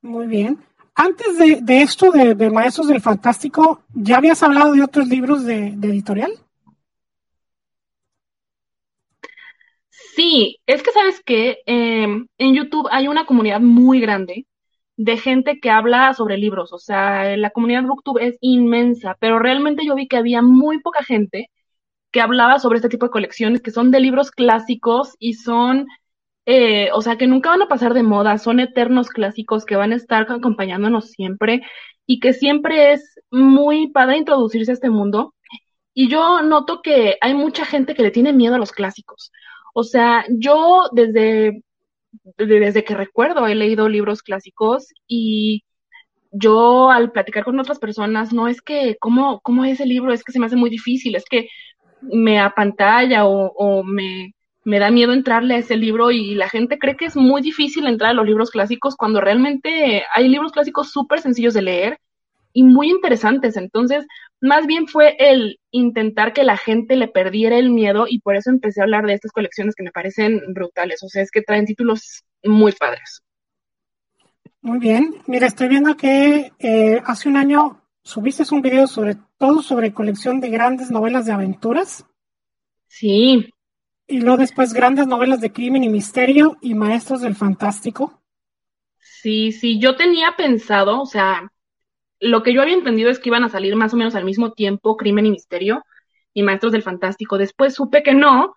[0.00, 0.58] Muy bien.
[1.02, 6.32] Antes de, esto de, Maestros del Fantástico, ¿ya habías hablado de otros libros de editorial?
[10.14, 14.46] Sí, es que sabes que em, en YouTube hay una comunidad muy grande
[14.98, 19.86] de gente que habla sobre libros, o sea, la comunidad Booktube es inmensa, pero realmente
[19.86, 21.50] yo vi que había muy poca gente
[22.10, 25.86] que hablaba sobre este tipo de colecciones que son de libros clásicos y son,
[26.46, 29.92] eh, o sea, que nunca van a pasar de moda, son eternos clásicos que van
[29.92, 31.62] a estar acompañándonos siempre
[32.06, 35.34] y que siempre es muy padre introducirse a este mundo.
[35.94, 39.32] Y yo noto que hay mucha gente que le tiene miedo a los clásicos.
[39.74, 41.62] O sea, yo desde,
[42.36, 45.64] desde que recuerdo he leído libros clásicos y
[46.32, 50.12] yo al platicar con otras personas, no es que, ¿cómo, cómo es el libro?
[50.12, 51.48] Es que se me hace muy difícil, es que
[52.02, 56.78] me apantalla o, o me, me da miedo entrarle a ese libro y la gente
[56.78, 60.90] cree que es muy difícil entrar a los libros clásicos cuando realmente hay libros clásicos
[60.90, 61.98] súper sencillos de leer
[62.52, 63.56] y muy interesantes.
[63.56, 64.06] Entonces,
[64.40, 68.50] más bien fue el intentar que la gente le perdiera el miedo y por eso
[68.50, 71.02] empecé a hablar de estas colecciones que me parecen brutales.
[71.02, 73.22] O sea, es que traen títulos muy padres.
[74.62, 75.14] Muy bien.
[75.26, 80.40] Mira, estoy viendo que eh, hace un año subiste un video sobre todo sobre colección
[80.40, 82.04] de grandes novelas de aventuras.
[82.88, 83.50] Sí.
[84.10, 88.20] Y luego después grandes novelas de crimen y misterio y maestros del fantástico.
[88.98, 91.52] Sí, sí, yo tenía pensado, o sea,
[92.18, 94.52] lo que yo había entendido es que iban a salir más o menos al mismo
[94.52, 95.84] tiempo Crimen y Misterio
[96.34, 97.38] y Maestros del Fantástico.
[97.38, 98.54] Después supe que no,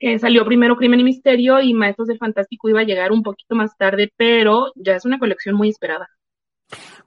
[0.00, 3.54] que salió primero Crimen y Misterio y Maestros del Fantástico iba a llegar un poquito
[3.54, 6.08] más tarde, pero ya es una colección muy esperada.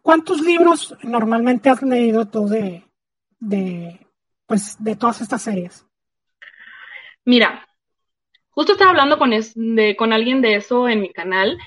[0.01, 2.85] ¿Cuántos libros normalmente has leído tú de,
[3.39, 4.07] de,
[4.45, 5.85] pues, de todas estas series?
[7.25, 7.68] Mira,
[8.59, 9.31] justo estaba hablando con,
[9.95, 11.57] con alguien de eso en mi canal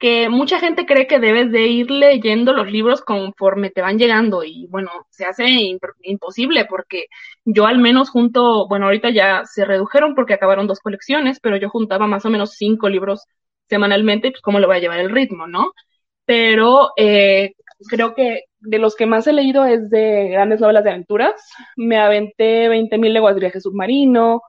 [0.00, 4.42] que mucha gente cree que debes de ir leyendo los libros conforme te van llegando
[4.42, 5.46] y bueno, se hace
[6.02, 7.04] imposible porque
[7.44, 11.70] yo al menos junto, bueno, ahorita ya se redujeron porque acabaron dos colecciones, pero yo
[11.70, 13.26] juntaba más o menos cinco libros
[13.68, 15.70] semanalmente, pues cómo lo va a llevar el ritmo, ¿no?
[16.24, 17.52] Pero eh,
[17.88, 21.34] creo que de los que más he leído es de grandes novelas de aventuras.
[21.76, 24.42] Me aventé 20.000 leguas de viaje submarino,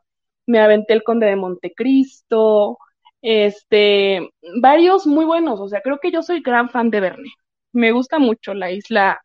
[0.46, 2.78] me aventé El Conde de Montecristo,
[3.22, 4.30] este,
[4.62, 7.30] varios muy buenos, o sea, creo que yo soy gran fan de Verne.
[7.74, 9.22] Me gusta mucho la isla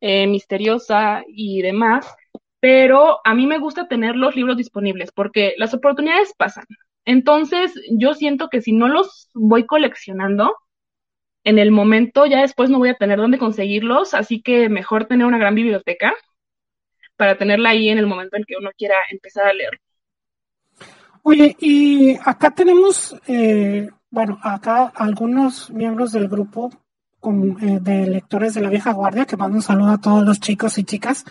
[0.00, 2.14] eh, misteriosa y demás,
[2.60, 6.64] pero a mí me gusta tener los libros disponibles porque las oportunidades pasan.
[7.04, 10.54] Entonces, yo siento que si no los voy coleccionando,
[11.44, 15.26] en el momento ya después no voy a tener dónde conseguirlos, así que mejor tener
[15.26, 16.14] una gran biblioteca
[17.16, 19.80] para tenerla ahí en el momento en que uno quiera empezar a leer.
[21.26, 26.70] Oye, y acá tenemos, eh, bueno, acá algunos miembros del grupo
[27.62, 30.76] eh, de lectores de la vieja guardia, que mando un saludo a todos los chicos
[30.76, 31.24] y chicas.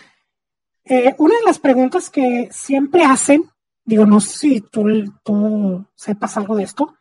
[0.84, 3.44] Eh, una de las preguntas que siempre hacen,
[3.84, 4.84] digo, no sé si tú,
[5.22, 6.96] tú sepas algo de esto,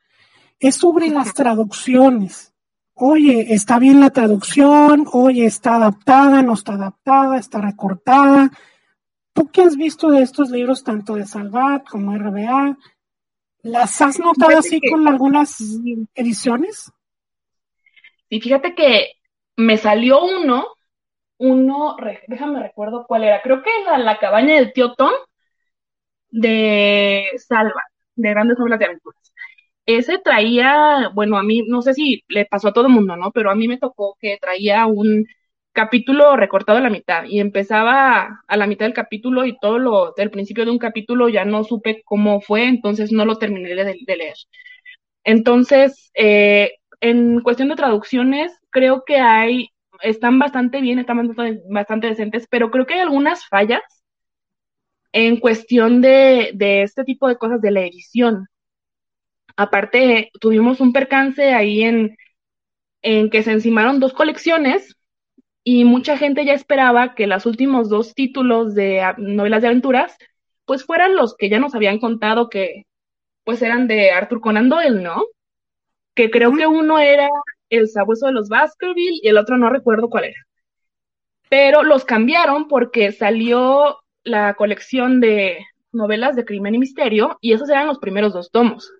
[0.60, 2.53] es sobre las traducciones.
[2.93, 5.08] Oye, ¿está bien la traducción?
[5.12, 6.43] Oye, ¿está adaptada?
[6.43, 7.39] ¿No está adaptada?
[7.39, 8.51] ¿Está recortada?
[9.34, 12.78] ¿Tú qué has visto de estos libros, tanto de Salvat como RBA?
[13.63, 15.58] ¿Las has notado así con algunas
[16.13, 16.91] ediciones?
[18.30, 19.13] Sí, fíjate que
[19.56, 20.67] me salió uno,
[21.38, 21.96] uno,
[22.28, 25.12] déjame recuerdo cuál era, creo que era La cabaña del tío Tom
[26.30, 27.84] de Salva,
[28.15, 29.34] de Grandes Novelas de Aventuras.
[29.86, 33.32] Ese traía, bueno, a mí, no sé si le pasó a todo el mundo, ¿no?
[33.32, 35.26] Pero a mí me tocó que traía un
[35.73, 40.13] capítulo recortado a la mitad y empezaba a la mitad del capítulo y todo lo
[40.15, 43.83] del principio de un capítulo ya no supe cómo fue, entonces no lo terminé de,
[44.15, 44.36] leer.
[45.23, 49.69] Entonces, eh, en cuestión de traducciones, creo que hay,
[50.01, 51.36] están bastante bien, están
[51.69, 53.82] bastante, decentes, pero creo que hay algunas fallas
[55.11, 58.47] en cuestión de, de este tipo de cosas de la edición.
[59.55, 62.17] Aparte, tuvimos un percance ahí en,
[63.01, 64.95] en que se encimaron dos colecciones
[65.64, 70.18] y mucha gente ya esperaba que los últimos dos títulos de novelas de aventuras
[70.66, 72.86] pues fueran los que ya nos habían contado que
[73.43, 75.24] pues eran de Arthur Conan Doyle, ¿no?
[76.16, 77.30] Que creo que uno era
[77.70, 80.39] El sabueso de los Baskerville y el otro no recuerdo cuál era.
[81.49, 85.59] Pero los cambiaron porque salió la colección de
[85.91, 88.91] novelas de crimen y misterio y esos eran los primeros dos tomos.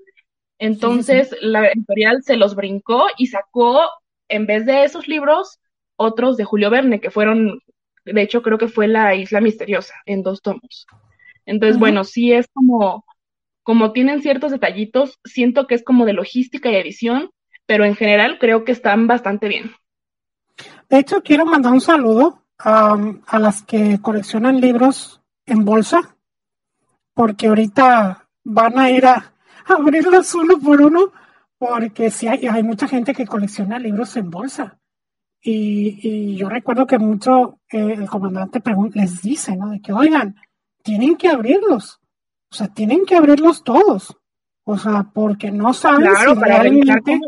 [0.60, 3.82] Entonces la editorial se los brincó y sacó,
[4.30, 5.60] en vez de esos libros,
[5.96, 7.62] otros de Julio Verne, que fueron,
[8.06, 10.88] de hecho creo que fue La Isla Misteriosa, en dos tomos.
[11.46, 13.06] Entonces, bueno, sí es como,
[13.64, 17.32] como tienen ciertos detallitos, siento que es como de logística y edición,
[17.66, 19.72] pero en general creo que están bastante bien.
[20.90, 26.16] De hecho, quiero mandar un saludo a, a las que coleccionan libros en bolsa,
[27.14, 29.34] porque ahorita van a ir a,
[29.66, 31.12] abrirlos uno por uno,
[31.58, 34.80] porque sí hay, hay mucha gente que colecciona libros en bolsa.
[35.46, 38.62] Y, y yo recuerdo que mucho eh, el comandante
[38.94, 39.70] les dice, ¿no?
[39.70, 40.38] De que, oigan,
[40.84, 42.00] tienen que abrirlos.
[42.50, 44.16] O sea, tienen que abrirlos todos.
[44.64, 47.20] O sea, porque no saben si realmente.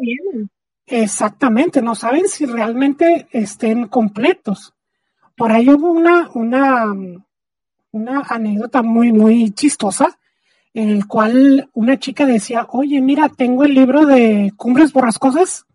[0.87, 4.73] Exactamente, no saben si realmente estén completos.
[5.35, 6.93] Por ahí hubo una, una,
[7.91, 10.17] una anécdota muy, muy chistosa
[10.73, 15.65] en el cual una chica decía, oye, mira, tengo el libro de Cumbres Borrascosas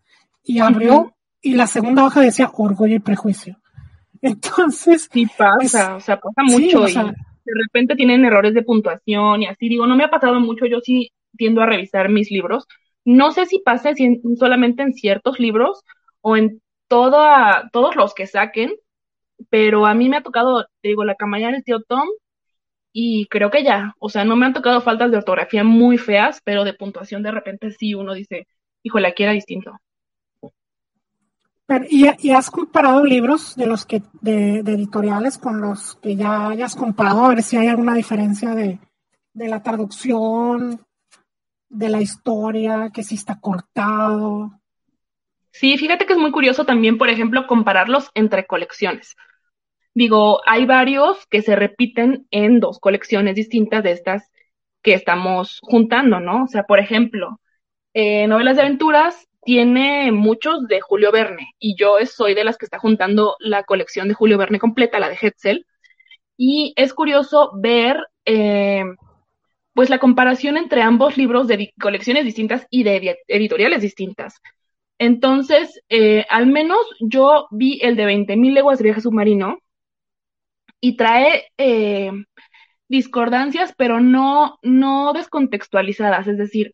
[0.45, 3.57] y abrió y la segunda hoja decía Orgullo y Prejuicio.
[4.23, 5.09] Entonces...
[5.13, 9.69] Sí pasa, o sea, pasa mucho y de repente tienen errores de puntuación y así.
[9.69, 12.67] Digo, no me ha pasado mucho, yo sí tiendo a revisar mis libros.
[13.05, 13.93] No sé si pasa
[14.39, 15.83] solamente en ciertos libros
[16.21, 18.75] o en toda, todos los que saquen,
[19.49, 22.09] pero a mí me ha tocado, digo, la camaña del tío Tom
[22.93, 26.41] y creo que ya, o sea, no me han tocado faltas de ortografía muy feas,
[26.45, 28.47] pero de puntuación de repente sí uno dice,
[28.83, 29.73] híjole, aquí era distinto.
[31.89, 37.25] ¿Y, has comparado libros de los que, de, editoriales con los que ya hayas comprado?
[37.25, 38.79] A ver si hay alguna diferencia de,
[39.33, 40.85] de la traducción,
[41.69, 44.61] de la historia, que si está cortado.
[45.53, 49.17] Sí, fíjate que es muy curioso también, por ejemplo, compararlos entre colecciones.
[49.95, 54.31] Digo, hay varios que se repiten en dos colecciones distintas de estas
[54.83, 56.45] que estamos juntando, ¿no?
[56.45, 57.41] O sea, por ejemplo,
[57.93, 62.67] eh, novelas de aventuras tiene muchos de Julio Verne y yo soy de las que
[62.67, 65.67] está juntando la colección de Julio Verne completa, la de Hetzel.
[66.37, 68.85] Y es curioso ver eh,
[69.75, 74.41] pues la comparación entre ambos libros de colecciones distintas y de editoriales distintas.
[74.99, 79.59] Entonces, eh, al menos yo vi el de 20.000 leguas de viaje submarino,
[80.81, 82.11] y trae eh,
[82.89, 86.73] discordancias, pero no, no descontextualizadas, es decir,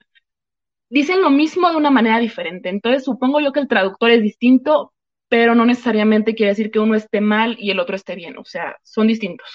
[0.88, 2.68] dicen lo mismo de una manera diferente.
[2.68, 4.92] Entonces, supongo yo que el traductor es distinto,
[5.28, 8.44] pero no necesariamente quiere decir que uno esté mal y el otro esté bien, o
[8.44, 9.48] sea, son distintos.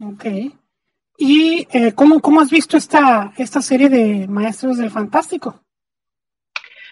[0.00, 0.24] Ok.
[1.18, 5.62] ¿Y eh, ¿cómo, cómo, has visto esta, esta serie de Maestros del Fantástico?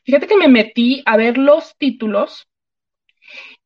[0.05, 2.47] Fíjate que me metí a ver los títulos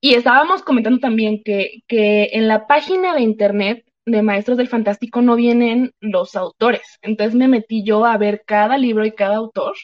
[0.01, 5.22] y estábamos comentando también que, que en la página de internet de Maestros del Fantástico
[5.22, 6.98] no vienen los autores.
[7.02, 9.76] Entonces me metí yo a ver cada libro y cada autor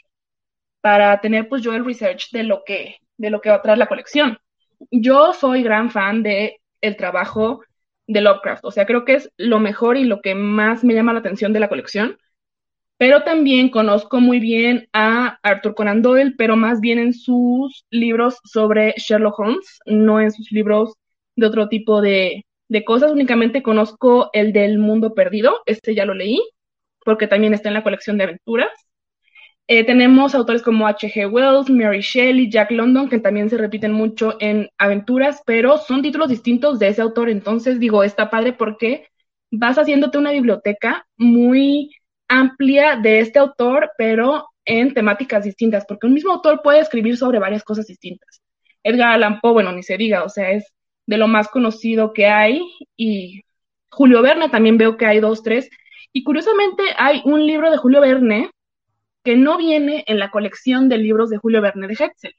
[0.80, 3.78] para tener pues yo el research de lo que, de lo que va a traer
[3.78, 4.38] la colección.
[4.90, 7.62] Yo soy gran fan de el trabajo
[8.06, 11.14] de Lovecraft, o sea, creo que es lo mejor y lo que más me llama
[11.14, 12.18] la atención de la colección
[12.96, 18.38] pero también conozco muy bien a Arthur Conan Doyle, pero más bien en sus libros
[18.44, 20.94] sobre Sherlock Holmes, no en sus libros
[21.36, 22.46] de otro tipo de,
[22.84, 23.12] cosas.
[23.12, 26.40] Únicamente conozco el del mundo perdido, este ya lo leí,
[27.04, 28.70] porque también está en la colección de aventuras.
[29.66, 31.26] Eh, tenemos autores como H.G.
[31.26, 36.28] Wells, Mary Shelley, Jack London, que también se repiten mucho en aventuras, pero son títulos
[36.28, 37.30] distintos de ese autor.
[37.30, 39.08] Entonces digo, está padre porque
[39.50, 41.90] vas haciéndote una biblioteca muy
[42.28, 47.38] amplia de este autor, pero en temáticas distintas, porque un mismo autor puede escribir sobre
[47.38, 48.42] varias cosas distintas.
[48.82, 50.72] Edgar Allan Poe, bueno, ni se diga, o sea, es
[51.06, 52.62] de lo más conocido que hay,
[52.96, 53.42] y
[53.90, 55.68] Julio Verne también veo que hay dos, tres,
[56.12, 58.50] y curiosamente hay un libro de Julio Verne
[59.24, 62.34] que no viene en la colección de libros de Julio Verne de Hetzel,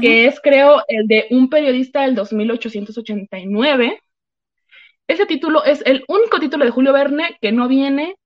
[0.00, 4.00] que es, creo, el de un periodista del 2889.
[5.06, 8.16] Ese título es el único título de Julio Verne que no viene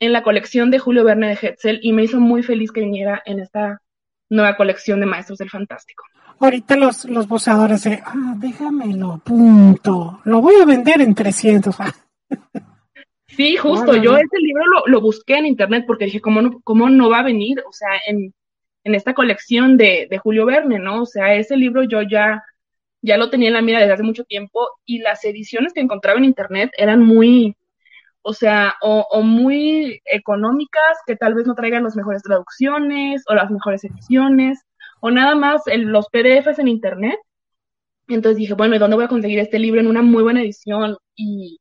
[0.00, 3.22] en la colección de Julio Verne de Hetzel y me hizo muy feliz que viniera
[3.24, 3.80] en esta
[4.28, 6.04] nueva colección de Maestros del Fantástico.
[6.40, 11.76] Ahorita los, los boceadores de, ah, déjamelo, punto, lo voy a vender en 300.
[13.26, 17.10] sí, justo, yo ese libro lo, busqué en internet porque dije, ¿cómo no, cómo no
[17.10, 17.58] va a venir?
[17.68, 18.32] O sea, en,
[18.84, 21.02] en esta colección de, de Julio Verne, ¿no?
[21.02, 22.44] O sea, ese libro yo ya,
[23.02, 26.18] ya lo tenía en la mira desde hace mucho tiempo y las ediciones que encontraba
[26.18, 27.56] en internet eran muy,
[28.22, 33.50] o sea, o, muy económicas, que tal vez no traigan las mejores traducciones o las
[33.50, 34.64] mejores ediciones,
[35.00, 37.18] o nada más los PDFs en internet.
[38.08, 40.96] Entonces dije, bueno, ¿y dónde voy a conseguir este libro en una muy buena edición?
[41.14, 41.58] Y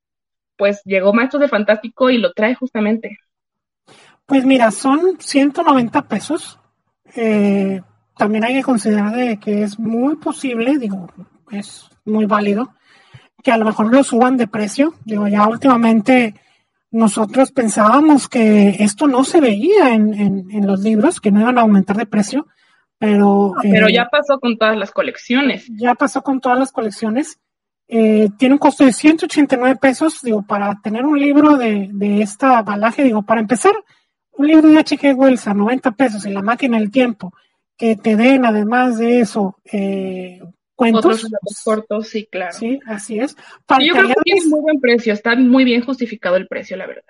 [0.58, 3.18] pues llegó Maestros de Fantástico y lo trae justamente.
[4.26, 6.60] Pues mira, son 190 pesos.
[7.16, 7.82] Eh,
[8.18, 11.08] también hay que considerar de que es muy posible, digo,
[11.52, 12.74] es muy válido,
[13.44, 14.96] que a lo mejor lo suban de precio.
[15.06, 16.36] Digo, ya últimamente
[16.92, 20.14] nosotros pensábamos que esto no se veía en,
[20.52, 22.48] en, los libros, que no iban a aumentar de precio,
[23.00, 23.54] pero...
[23.62, 25.68] pero ya pasó con todas las colecciones.
[25.70, 27.40] Ya pasó con todas las colecciones.
[27.88, 32.62] Eh, tiene un costo de 189 pesos, digo, para tener un libro de, de esta
[32.62, 33.74] balaje, digo, para empezar,
[34.38, 35.16] un libro de H.G.
[35.16, 37.34] Wells a 90 pesos y la máquina del tiempo,
[37.78, 40.42] que te den además de eso eh,
[40.76, 41.26] cuentos.
[41.26, 42.54] Otros cortos, sí, claro.
[42.54, 43.36] Sí, así es.
[43.36, 47.04] Yo creo que tiene muy buen precio, está muy bien justificado el precio, la verdad.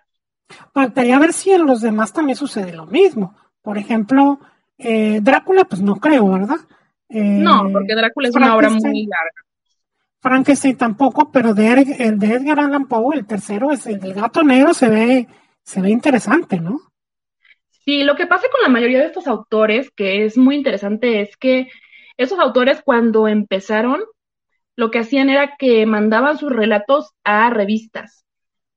[0.74, 3.36] Faltaría ver si en los demás también sucede lo mismo.
[3.62, 4.40] Por ejemplo,
[4.78, 6.58] eh, Drácula, pues no creo, ¿verdad?
[7.10, 9.42] Eh, no, porque Drácula es una obra muy larga.
[10.20, 14.44] Frankenstein tampoco, pero de, el de Edgar Allan Poe, el tercero, es el del gato
[14.44, 15.28] negro, se ve,
[15.64, 16.80] se ve interesante, ¿no?
[17.70, 21.38] Sí, lo que pasa con la mayoría de estos autores, que es muy interesante, es
[21.38, 21.70] que
[22.18, 24.02] esos autores cuando empezaron,
[24.76, 28.26] lo que hacían era que mandaban sus relatos a revistas,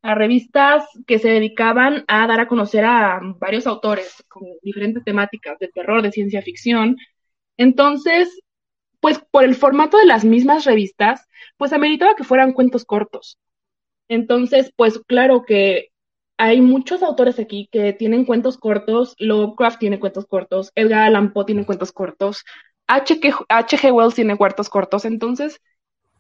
[0.03, 5.59] a revistas que se dedicaban a dar a conocer a varios autores con diferentes temáticas
[5.59, 6.97] de terror, de ciencia ficción.
[7.57, 8.41] Entonces,
[9.01, 11.27] pues por el formato de las mismas revistas,
[11.57, 13.39] pues ameritaba que fueran cuentos cortos.
[14.09, 15.91] Entonces, pues claro que
[16.39, 21.45] hay muchos autores aquí que tienen cuentos cortos, Lovecraft tiene cuentos cortos, Edgar Allan Poe
[21.45, 22.45] tiene cuentos cortos,
[22.87, 23.93] H.G.
[23.93, 25.61] Wells tiene cuentos cortos, entonces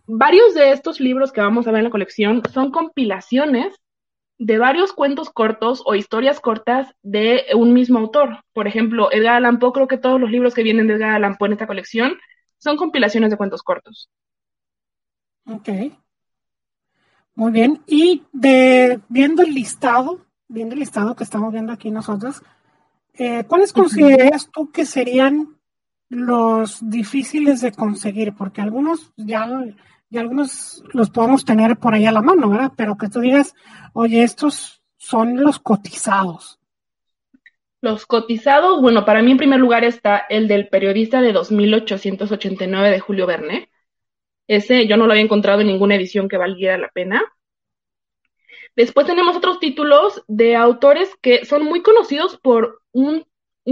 [0.06, 3.74] varios de estos libros que vamos a ver en la colección son compilaciones
[4.38, 8.42] de varios cuentos cortos o historias cortas de un mismo autor.
[8.54, 11.36] Por ejemplo, Edgar Allan Poe, creo que todos los libros que vienen de Edgar Allan
[11.36, 12.14] Poe en esta colección
[12.56, 14.08] son compilaciones de cuentos cortos.
[15.46, 15.68] Ok.
[17.34, 17.82] Muy bien.
[17.86, 22.42] Y de viendo el listado, viendo el listado que estamos viendo aquí nosotros,
[23.14, 25.59] eh, ¿cuáles consideras tú que serían
[26.10, 28.34] los difíciles de conseguir?
[28.34, 29.48] Porque algunos ya,
[30.14, 32.72] algunos los podemos tener por ahí a la mano, ¿verdad?
[32.76, 33.54] Pero que tú digas,
[33.94, 36.58] oye, estos son los cotizados.
[37.80, 43.00] Los cotizados, bueno, para mí en primer lugar está el del periodista de 2889 de
[43.00, 43.70] Julio Verne.
[44.46, 47.22] Ese yo no lo había encontrado en ninguna edición que valiera la pena.
[48.76, 53.24] Después tenemos otros títulos de autores que son muy conocidos por un,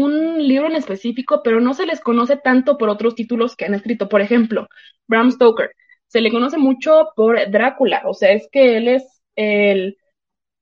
[0.05, 4.09] libro en específico, pero no se les conoce tanto por otros títulos que han escrito.
[4.09, 4.69] Por ejemplo,
[5.07, 5.71] Bram Stoker.
[6.07, 9.05] Se le conoce mucho por Drácula, o sea, es que él es
[9.37, 9.99] el,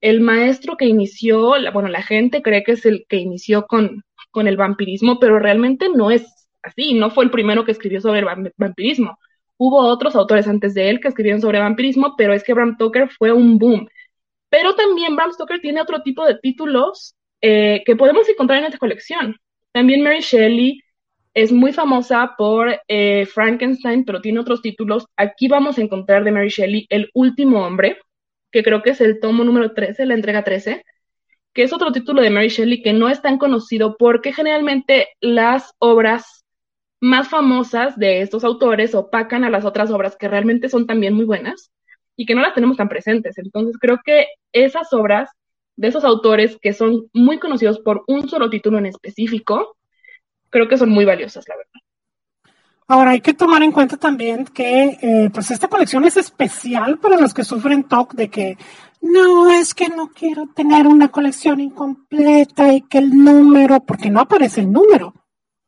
[0.01, 4.47] el maestro que inició, bueno, la gente cree que es el que inició con, con
[4.47, 6.25] el vampirismo, pero realmente no es
[6.61, 9.17] así, no fue el primero que escribió sobre el vampirismo.
[9.57, 13.09] Hubo otros autores antes de él que escribieron sobre vampirismo, pero es que Bram Stoker
[13.09, 13.87] fue un boom.
[14.49, 18.77] Pero también Bram Stoker tiene otro tipo de títulos eh, que podemos encontrar en esta
[18.77, 19.35] colección.
[19.71, 20.81] También Mary Shelley
[21.33, 25.05] es muy famosa por eh, Frankenstein, pero tiene otros títulos.
[25.15, 27.99] Aquí vamos a encontrar de Mary Shelley El último hombre,
[28.51, 30.83] que creo que es el tomo número 13, la entrega 13,
[31.53, 35.73] que es otro título de Mary Shelley que no es tan conocido porque generalmente las
[35.79, 36.45] obras
[36.99, 41.25] más famosas de estos autores opacan a las otras obras que realmente son también muy
[41.25, 41.71] buenas
[42.15, 43.37] y que no las tenemos tan presentes.
[43.37, 45.29] Entonces creo que esas obras
[45.77, 49.77] de esos autores que son muy conocidos por un solo título en específico,
[50.49, 51.81] creo que son muy valiosas, la verdad.
[52.89, 57.19] Ahora hay que tomar en cuenta también que eh, pues esta colección es especial para
[57.19, 58.57] los que sufren TOC de que
[59.01, 64.21] no, es que no quiero tener una colección incompleta y que el número, porque no
[64.21, 65.13] aparece el número.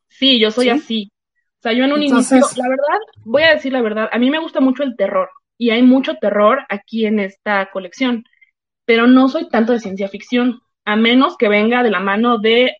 [0.07, 1.11] Sí, yo soy así.
[1.59, 4.29] O sea, yo en un inicio, la verdad, voy a decir la verdad, a mí
[4.29, 8.23] me gusta mucho el terror y hay mucho terror aquí en esta colección,
[8.89, 12.75] pero no soy tanto de ciencia ficción, a menos que venga de la mano de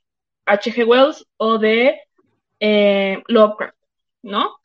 [0.47, 0.83] H.G.
[0.83, 1.99] Wells o de
[2.59, 3.77] eh, Lovecraft,
[4.23, 4.55] ¿no?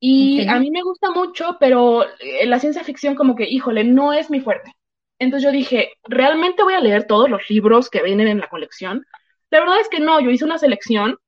[0.00, 4.12] Y a mí me gusta mucho, pero eh, la ciencia ficción como que, híjole, no
[4.12, 4.74] es mi fuerte.
[5.20, 9.06] Entonces yo dije, ¿realmente voy a leer todos los libros que vienen en la colección?
[9.50, 11.18] La verdad es que no, yo hice una selección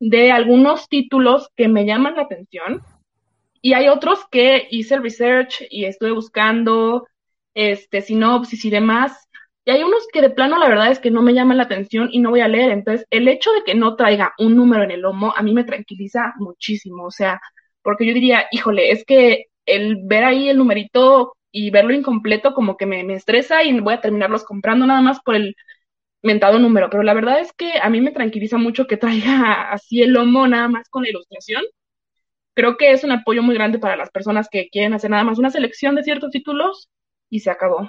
[0.00, 2.82] de algunos títulos que me llaman la atención
[3.62, 7.06] y hay otros que hice research y estuve buscando
[7.58, 9.28] este sinopsis y demás.
[9.64, 12.08] Y hay unos que de plano la verdad es que no me llaman la atención
[12.12, 12.70] y no voy a leer.
[12.70, 15.64] Entonces el hecho de que no traiga un número en el lomo a mí me
[15.64, 17.04] tranquiliza muchísimo.
[17.04, 17.40] O sea
[17.82, 22.76] porque yo diría híjole es que el ver ahí el numerito y verlo incompleto como
[22.76, 25.56] que me, me estresa y voy a terminarlos comprando nada más por el
[26.22, 30.02] mentado número, pero la verdad es que a mí me tranquiliza mucho que traiga así
[30.02, 31.62] el lomo nada más con la ilustración.
[32.54, 35.38] Creo que es un apoyo muy grande para las personas que quieren hacer nada más
[35.38, 36.88] una selección de ciertos títulos
[37.30, 37.88] y se acabó.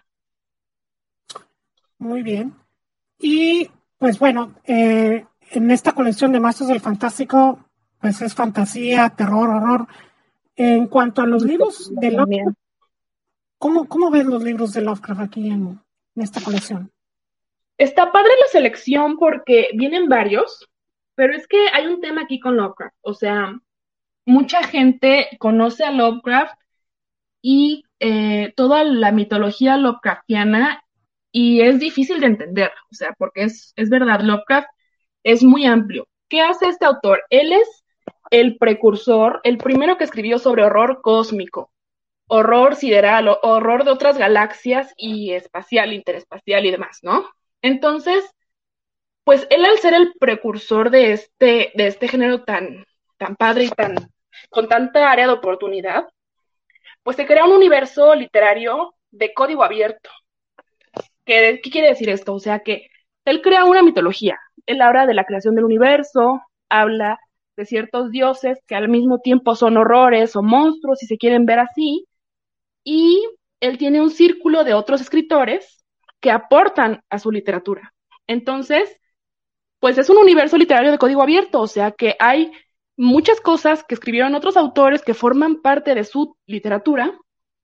[1.98, 2.54] Muy bien.
[3.20, 3.70] Y
[4.00, 7.60] Pues bueno, eh, en esta colección de Masters del Fantástico,
[8.00, 9.88] pues es fantasía, terror, horror.
[10.56, 12.58] En cuanto a los libros de Lovecraft,
[13.58, 15.82] ¿cómo, cómo ves los libros de Lovecraft aquí en,
[16.16, 16.90] en esta colección?
[17.78, 20.70] Está padre la selección porque vienen varios,
[21.16, 22.96] pero es que hay un tema aquí con Lovecraft.
[23.02, 23.54] O sea,
[24.26, 26.58] mucha gente conoce a Lovecraft
[27.42, 30.84] y eh, toda la mitología Lovecraftiana
[31.32, 34.68] y es difícil de entender, o sea, porque es, es verdad, Lovecraft
[35.24, 36.08] es muy amplio.
[36.28, 37.24] ¿Qué hace este autor?
[37.30, 37.84] Él es
[38.32, 41.72] el precursor, el primero que escribió sobre horror cósmico,
[42.28, 47.28] horror sideral, horror de otras galaxias y espacial, interespacial y demás, ¿no?
[47.62, 48.24] Entonces,
[49.24, 52.86] pues él al ser el precursor de este, de este género tan,
[53.18, 53.96] tan padre y tan,
[54.50, 56.08] con tanta área de oportunidad,
[57.04, 60.10] pues se crea un universo literario de código abierto.
[61.26, 62.34] ¿Qué, ¿Qué quiere decir esto?
[62.34, 62.88] O sea que
[63.26, 67.20] él crea una mitología, él habla de la creación del universo, habla
[67.58, 71.60] de ciertos dioses que al mismo tiempo son horrores o monstruos, si se quieren ver
[71.60, 72.06] así,
[72.84, 73.28] y
[73.60, 75.84] él tiene un círculo de otros escritores
[76.20, 77.94] que aportan a su literatura.
[78.28, 79.00] Entonces,
[79.80, 82.52] pues es un universo literario de código abierto, o sea que hay
[83.00, 87.18] muchas cosas que escribieron otros autores que forman parte de su literatura,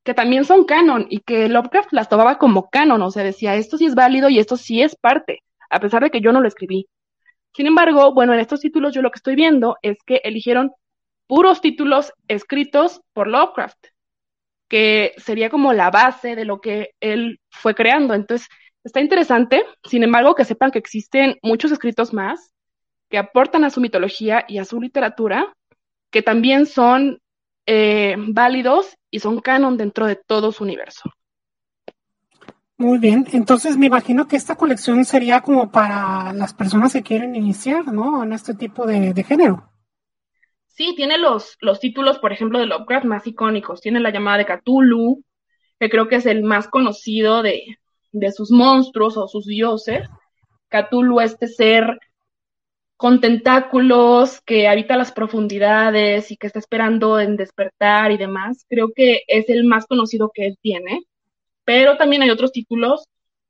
[0.06, 3.78] que también son canon y que Lovecraft las tomaba como canon, o sea, decía, esto
[3.78, 6.48] sí es válido y esto sí es parte, a pesar de que yo no lo
[6.48, 6.88] escribí.
[7.54, 10.72] Sin embargo, bueno, en estos títulos yo lo que estoy viendo es que eligieron
[11.28, 13.88] puros títulos escritos por Lovecraft,
[14.70, 18.14] que sería como la base de lo que él fue creando.
[18.14, 18.48] Entonces,
[18.86, 22.55] está interesante, sin embargo, que sepan que existen muchos escritos más
[23.16, 25.56] que aportan a su mitología y a su literatura,
[26.12, 27.22] que también son
[27.66, 31.10] eh, válidos y son canon dentro de todo su universo.
[32.78, 37.38] Muy bien, entonces me imagino que esta colección sería como para las personas que quieren
[37.38, 38.22] iniciar, ¿no?
[38.22, 39.72] En este tipo de, género.
[40.68, 43.80] Sí, tiene los, los títulos, por ejemplo, de Lovecraft más icónicos.
[43.80, 45.24] Tiene la llamada de Cthulhu,
[45.80, 47.78] que creo que es el más conocido de,
[48.12, 50.06] de sus monstruos o sus dioses.
[50.68, 51.98] Cthulhu, este ser
[52.98, 58.66] con tentáculos, que habita las profundidades y que está esperando en despertar y demás.
[58.70, 61.04] Creo que es el más conocido que él tiene.
[61.66, 63.08] Pero también hay otros títulos,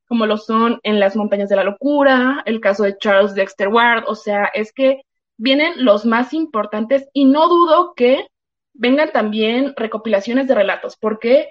[0.08, 4.04] como lo son En las montañas de la locura, el caso de Charles Dexter Ward.
[4.08, 5.02] O sea, es que
[5.36, 8.26] vienen los más importantes y no dudo que
[8.74, 11.50] vengan también recopilaciones de relatos, porque,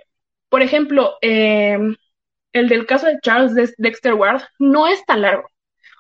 [0.50, 1.78] por ejemplo, eh,
[2.54, 5.50] el del caso de Charles Dexter Ward no es tan largo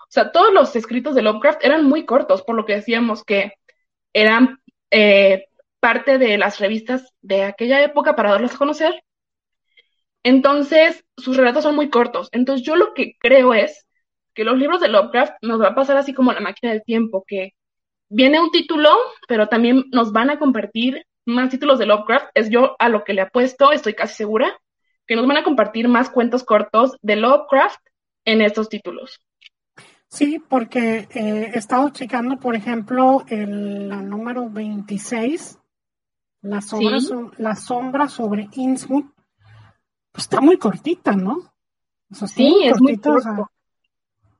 [0.05, 3.53] o sea, todos los escritos de Lovecraft eran muy cortos, por lo que decíamos que
[4.13, 4.59] eran
[4.91, 5.45] eh,
[5.79, 9.03] parte de las revistas de aquella época para darlos a conocer.
[10.23, 12.29] Entonces, sus relatos son muy cortos.
[12.31, 13.85] Entonces, yo lo que creo es
[14.33, 17.23] que los libros de Lovecraft nos va a pasar así como la máquina del tiempo,
[17.27, 17.51] que
[18.09, 18.89] viene un título,
[19.27, 22.29] pero también nos van a compartir más títulos de Lovecraft.
[22.33, 24.59] Es yo a lo que le apuesto, estoy casi segura,
[25.07, 27.79] que nos van a compartir más cuentos cortos de Lovecraft
[28.25, 29.19] en estos títulos.
[30.15, 35.59] Sí, porque eh, he estado checando, por ejemplo, el, la número 26,
[36.43, 36.97] la sombra,
[37.37, 39.11] la sombra sobre Innsmouth,
[40.13, 41.51] pues está muy cortita, ¿no?
[42.11, 43.51] sí, es muy cortita.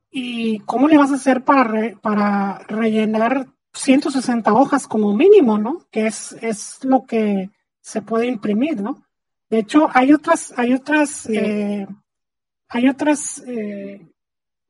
[0.10, 5.86] ¿Y cómo le vas a hacer para, para rellenar 160 hojas como mínimo, ¿no?
[5.92, 7.50] Que es, es lo que
[7.82, 9.04] se puede imprimir, ¿no?
[9.50, 11.86] De hecho, hay otras, hay otras, eh,
[12.70, 14.10] hay otras eh,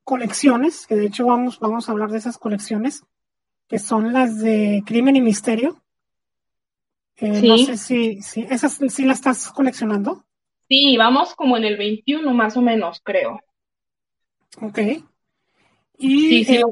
[0.05, 3.03] colecciones, que de hecho vamos, vamos a hablar de esas colecciones,
[3.67, 5.81] que son las de Crimen y Misterio.
[7.17, 10.23] Eh, no sé si, si esas sí las estás coleccionando.
[10.69, 13.41] Sí, vamos como en el 21 más o menos, creo.
[14.61, 14.79] Ok.
[15.97, 16.63] Y sí, sí, eh,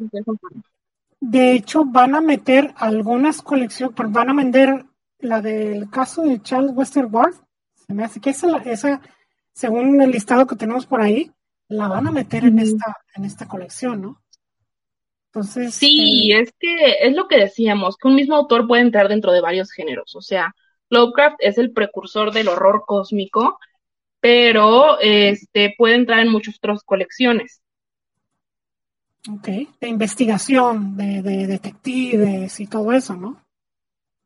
[1.19, 4.85] de hecho van a meter algunas colecciones, van a vender
[5.19, 7.33] la del caso de Charles Wester Ward.
[7.87, 9.01] Se me hace que esa, esa,
[9.53, 11.31] según el listado que tenemos por ahí,
[11.67, 14.21] la van a meter en esta, en esta colección, ¿no?
[15.27, 15.73] Entonces.
[15.73, 19.31] Sí, eh, es que es lo que decíamos, que un mismo autor puede entrar dentro
[19.31, 20.15] de varios géneros.
[20.15, 20.53] O sea,
[20.89, 23.57] Lovecraft es el precursor del horror cósmico,
[24.19, 27.61] pero este puede entrar en muchas otras colecciones.
[29.31, 29.47] Ok,
[29.79, 33.41] de investigación, de, de detectives y todo eso, ¿no?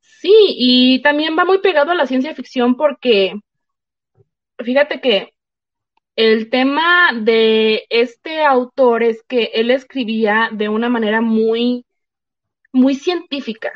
[0.01, 3.39] Sí, y también va muy pegado a la ciencia ficción porque
[4.57, 5.36] fíjate que
[6.17, 11.85] el tema de este autor es que él escribía de una manera muy,
[12.73, 13.71] muy científica.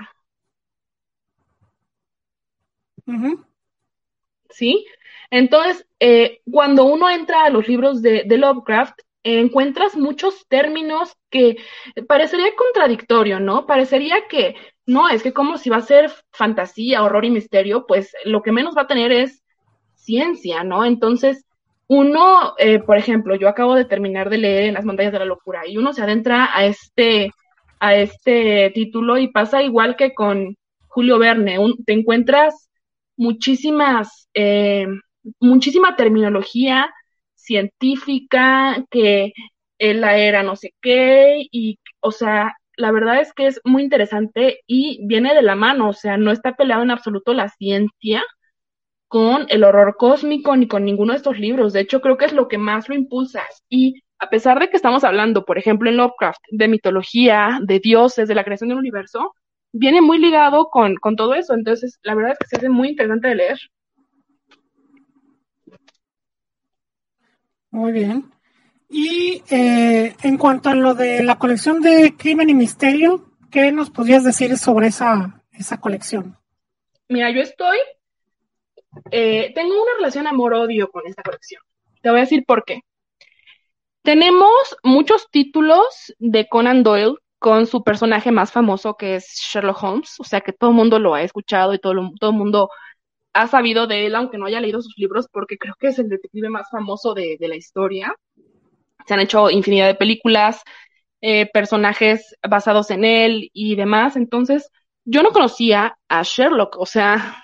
[4.50, 4.86] ¿Sí?
[5.30, 11.58] Entonces, eh, cuando uno entra a los libros de, Lovecraft, encuentras muchos términos que
[12.08, 13.68] parecería contradictorio, ¿no?
[13.68, 14.56] Parecería que
[14.88, 18.52] no, es que como si va a ser fantasía, horror y misterio, pues lo que
[18.52, 19.44] menos va a tener es
[19.94, 20.84] ciencia, ¿no?
[20.86, 21.46] Entonces,
[21.92, 25.26] uno, eh, por ejemplo, yo acabo de terminar de leer En las montañas de la
[25.26, 27.32] locura y uno se adentra a este,
[27.82, 30.56] a este título y pasa igual que con
[30.88, 32.70] Julio Verne, te encuentras
[33.18, 34.88] muchísimas, eh,
[35.42, 36.90] muchísima terminología
[37.36, 39.34] científica que
[39.78, 44.62] la era no sé qué y, o sea, la verdad es que es muy interesante
[44.66, 48.24] y viene de la mano, o sea, no está peleado en absoluto la ciencia
[49.12, 51.74] con el horror cósmico ni con ninguno de estos libros.
[51.74, 53.42] De hecho, creo que es lo que más lo impulsa.
[53.68, 58.30] Y a pesar de que estamos hablando, por ejemplo, en Lovecraft, de mitología, de dioses,
[58.30, 59.34] de la creación del universo,
[59.74, 61.54] viene muy ligado con, con todo eso.
[61.54, 63.60] Entonces, la verdad es que se hace muy interesante de leer.
[67.70, 68.32] Muy bien.
[68.90, 73.90] Y eh, en cuanto a lo de la colección de Crimen y Misterio, ¿qué nos
[73.90, 76.38] podrías decir sobre esa, esa colección?
[77.10, 77.78] Mira, yo estoy
[79.12, 81.62] eh, tengo una relación amor-odio con esta colección.
[82.02, 82.82] Te voy a decir por qué.
[84.04, 84.52] Tenemos
[84.84, 90.24] muchos títulos de Conan Doyle con su personaje más famoso que es Sherlock Holmes, o
[90.24, 92.70] sea que todo el mundo lo ha escuchado y todo, todo el mundo
[93.34, 96.10] ha sabido de él, aunque no haya leído sus libros, porque creo que es el
[96.10, 98.14] detective más famoso de, la historia.
[99.08, 100.62] Se han hecho infinidad de películas,
[101.22, 104.16] eh, personajes basados en él y demás.
[104.16, 104.70] Entonces,
[105.06, 107.41] yo no conocía a Sherlock, o sea,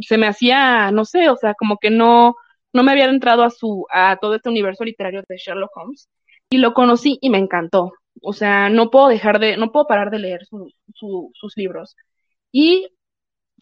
[0.00, 2.36] se me hacía, no sé, o sea, como que no,
[2.72, 6.08] no me había entrado a su, a todo este universo literario de Sherlock Holmes.
[6.50, 7.92] Y lo conocí y me encantó.
[8.22, 11.96] O sea, no puedo dejar de, no puedo parar de leer sus libros.
[12.52, 12.88] Y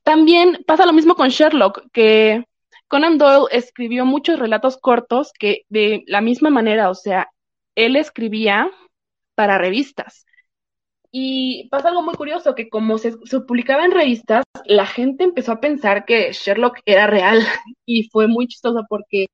[0.03, 2.45] también pasa lo mismo con Sherlock, que
[2.89, 7.29] Conan Doyle escribió muchos relatos cortos que de la misma manera, o sea,
[7.75, 8.71] él escribía
[9.35, 10.27] para revistas.
[11.17, 13.13] Y pasa algo muy curioso, que como se,
[13.47, 17.41] publicaba en revistas, la gente empezó a pensar que Sherlock era real.
[17.87, 19.27] Y fue muy chistoso porque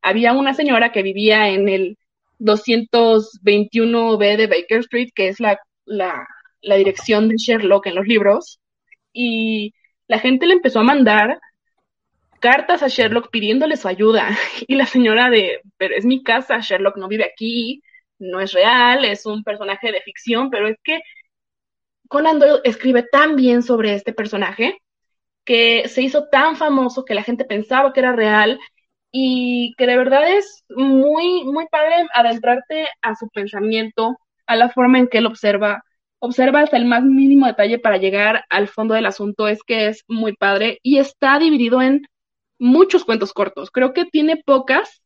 [0.00, 1.98] había una señora que vivía en el
[2.38, 6.26] 221B de Baker Street, que es la, la,
[6.62, 8.58] la dirección de Sherlock en los libros,
[9.12, 9.74] y
[10.08, 11.38] la gente le empezó a mandar
[12.40, 14.38] cartas a Sherlock pidiéndole su ayuda.
[14.66, 17.82] Y la señora de, pero es mi casa, Sherlock no vive aquí,
[18.20, 21.00] no es real, es un personaje de ficción, pero es que
[22.08, 24.78] Conan Doyle escribe tan bien sobre este personaje
[25.44, 28.58] que se hizo tan famoso que la gente pensaba que era real
[29.12, 34.16] y que de verdad es muy, muy padre adentrarte a su pensamiento,
[34.46, 35.82] a la forma en que él observa,
[36.20, 40.04] observa hasta el más mínimo detalle para llegar al fondo del asunto, es que es
[40.08, 42.02] muy padre y está dividido en
[42.58, 43.70] muchos cuentos cortos.
[43.70, 45.02] Creo que tiene pocas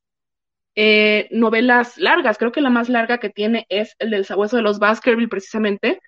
[0.74, 2.38] eh, novelas largas.
[2.38, 6.00] Creo que la más larga que tiene es el del sabueso de los Baskerville, precisamente.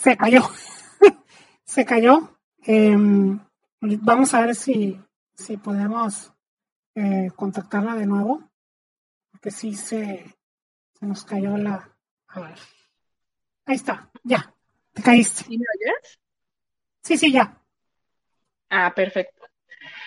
[0.00, 0.42] Se cayó.
[1.64, 2.38] Se cayó.
[2.62, 3.38] Em,
[3.80, 4.98] vamos a ver si,
[5.34, 6.32] si podemos
[6.94, 8.50] eh, contactarla de nuevo.
[9.30, 10.24] Porque sí se,
[10.94, 11.94] se nos cayó la.
[12.28, 12.58] A ver.
[13.66, 14.54] Ahí está, ya.
[15.04, 16.18] ¿Sí me oyes?
[17.02, 17.56] Sí, sí, ya.
[18.68, 19.42] Ah, perfecto.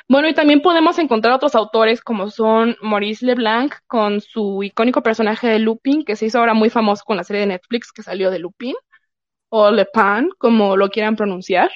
[0.10, 5.48] Bueno, y también podemos encontrar otros autores como son Maurice Leblanc con su icónico personaje
[5.48, 8.32] de Lupin, que se hizo ahora muy famoso con la serie de Netflix que salió
[8.32, 8.76] de Lupin,
[9.50, 11.72] o Le Pan, como lo quieran pronunciar.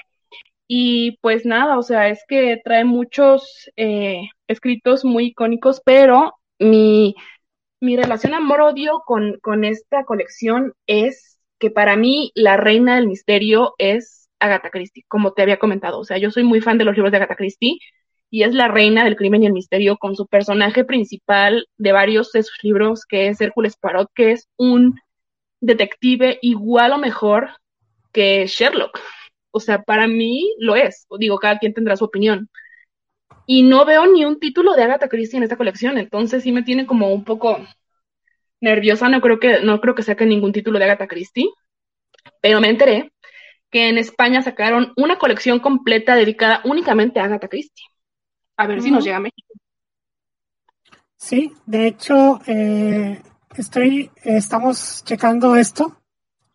[0.67, 7.15] Y pues nada, o sea, es que trae muchos eh, escritos muy icónicos, pero mi,
[7.81, 13.73] mi relación amor-odio con, con esta colección es que para mí la reina del misterio
[13.77, 15.99] es Agatha Christie, como te había comentado.
[15.99, 17.79] O sea, yo soy muy fan de los libros de Agatha Christie
[18.29, 22.31] y es la reina del crimen y el misterio con su personaje principal de varios
[22.31, 24.99] de sus libros, que es Hércules Parot, que es un
[25.61, 27.49] detective igual o mejor
[28.11, 28.99] que Sherlock.
[29.51, 31.07] O sea, para mí lo es.
[31.19, 32.49] Digo, cada quien tendrá su opinión.
[33.45, 36.63] Y no veo ni un título de Agatha Christie en esta colección, entonces sí me
[36.63, 37.65] tiene como un poco
[38.61, 41.49] nerviosa, no creo que, no creo que saque ningún título de Agatha Christie,
[42.41, 43.11] pero me enteré
[43.69, 47.85] que en España sacaron una colección completa dedicada únicamente a Agatha Christie.
[48.55, 49.53] A ver si nos llega a México.
[51.15, 53.21] Sí, de hecho, eh,
[53.55, 56.01] estoy, estamos checando esto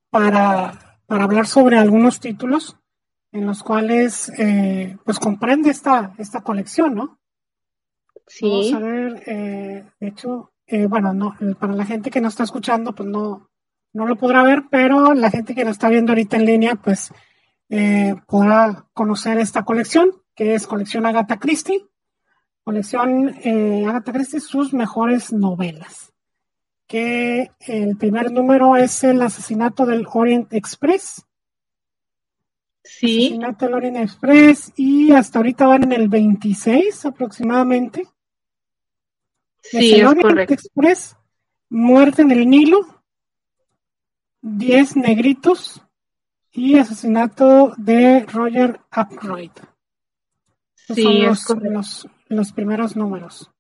[0.09, 2.77] para, para hablar sobre algunos títulos
[3.33, 7.19] en los cuales eh, pues comprende esta, esta colección, ¿no?
[8.27, 8.49] Sí.
[8.49, 12.45] Vamos a ver, eh, de hecho, eh, bueno, no, para la gente que nos está
[12.45, 13.51] escuchando, pues no,
[13.93, 17.13] no lo podrá ver, pero la gente que nos está viendo ahorita en línea, pues
[17.69, 21.87] eh, podrá conocer esta colección, que es colección Agatha Christie,
[22.65, 26.13] colección eh, Agatha Christie, sus mejores novelas.
[26.87, 31.25] Que el primer número es el asesinato del Orient Express.
[32.85, 33.27] Sí.
[33.27, 38.07] Asesinato del Orient Express y hasta ahorita van en el 26 aproximadamente.
[39.63, 40.55] Sí, es, correcto.
[40.55, 41.17] Express,
[41.69, 42.81] Muerte en el Nilo,
[44.41, 45.83] Diez Negritos
[46.51, 49.53] y Asesinato de Roger Ackroyd.
[50.75, 53.51] sí, son los, los, primeros números.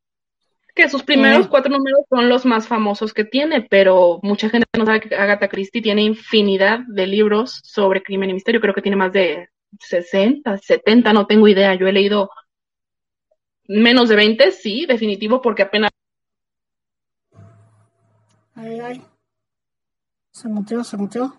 [0.75, 4.67] Que sus primeros eh, cuatro números son los más famosos que tiene, pero mucha gente
[4.77, 8.61] no sabe que Agatha Christie tiene infinidad de libros sobre crimen y misterio.
[8.61, 9.49] Creo que tiene más de
[9.81, 11.75] 60, 70, no tengo idea.
[11.75, 12.31] Yo he leído
[13.81, 15.91] menos de 20, sí, definitivo, porque apenas
[18.55, 19.07] Ay, ay.
[20.31, 21.35] Se muteó, se muteó.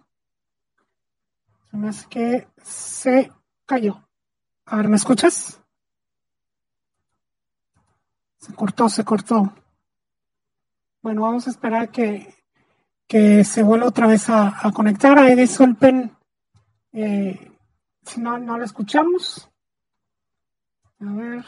[1.72, 3.32] Se me hace que se
[3.66, 4.08] cayó.
[4.66, 5.62] A ver, ¿me escuchas?
[8.38, 9.54] Se cortó, se cortó.
[11.02, 12.34] Bueno, vamos a esperar que,
[13.08, 15.18] que se vuelva otra vez a, conectar.
[15.18, 16.16] Ahí disculpen
[16.92, 17.52] eh,
[18.04, 19.50] si no, no lo escuchamos.
[21.00, 21.46] A ver.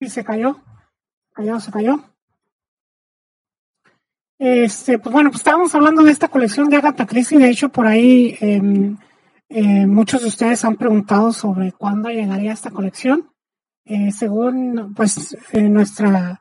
[0.00, 0.56] Y se cayó.
[1.32, 2.02] Cayó, se cayó.
[4.38, 7.38] Este, pues bueno, pues estábamos hablando de esta colección de Agatha Christie.
[7.38, 8.96] De hecho, por ahí em,
[9.50, 13.30] eh, muchos de ustedes han preguntado sobre cuándo llegaría esta colección.
[13.84, 16.40] Eh, según pues eh, nuestra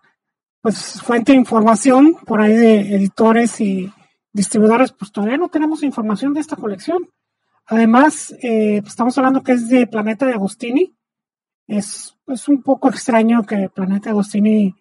[0.61, 3.91] pues fuente de información por ahí de editores y
[4.31, 7.09] distribuidores, pues todavía no tenemos información de esta colección.
[7.65, 10.97] Además, pues estamos hablando que es de Planeta de Agostini.
[11.69, 14.75] Es, es un poco extraño que Planeta Agostini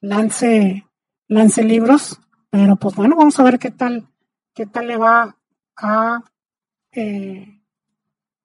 [0.00, 0.86] lance,
[1.26, 2.20] lance libros
[2.54, 4.06] pero pues bueno, vamos a ver qué tal,
[4.54, 5.36] qué tal le va
[5.76, 6.22] a
[6.92, 7.60] eh,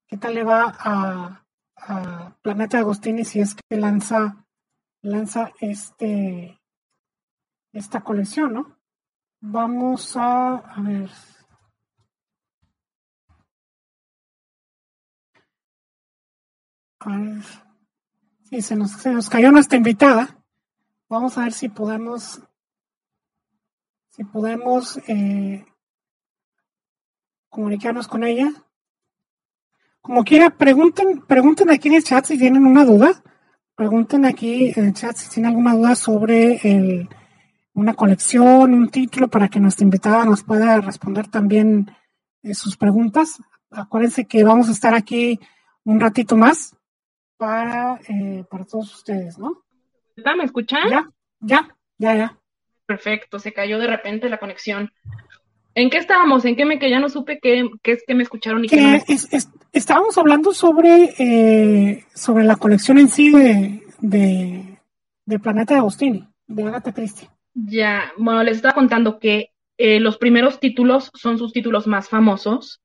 [0.07, 1.45] qué tal le va a,
[2.41, 4.47] Planeta Agostini si es que lanza
[5.03, 6.59] lanza este
[7.71, 8.79] esta colección, ¿no?
[9.41, 11.11] Vamos a, a ver.
[17.01, 17.68] A ver.
[18.49, 20.35] Sí, se nos, se nos cayó nuestra invitada.
[21.07, 22.41] Vamos a ver si podemos
[24.09, 25.63] si podemos eh,
[27.47, 28.51] comunicarnos con ella.
[30.01, 33.21] Como quiera, pregunten, pregunten aquí en el chat si tienen una duda.
[33.75, 37.07] Pregunten aquí en el chat si tienen alguna duda sobre
[37.73, 41.91] una colección, un título, para que nuestra invitada nos pueda responder también
[42.41, 43.37] eh, sus preguntas.
[43.69, 45.39] Acuérdense que vamos a estar aquí
[45.83, 46.75] un ratito más
[47.39, 49.63] para, eh, para todos ustedes, ¿no?
[50.15, 50.89] ¿Me escuchan?
[50.89, 51.09] Ya,
[51.39, 52.39] ya, ya, ya
[52.89, 54.91] perfecto, se cayó de repente la conexión.
[55.75, 56.43] ¿En qué estábamos?
[56.43, 58.97] ¿En qué me que ya no supe qué, es que me escucharon y qué no
[59.71, 66.63] estábamos hablando sobre, eh, sobre la colección en sí de, de, Planeta de Agostini, de
[66.63, 67.29] Agatha Christie.
[67.53, 72.81] Ya, bueno, les estaba contando que eh, los primeros títulos son sus títulos más famosos,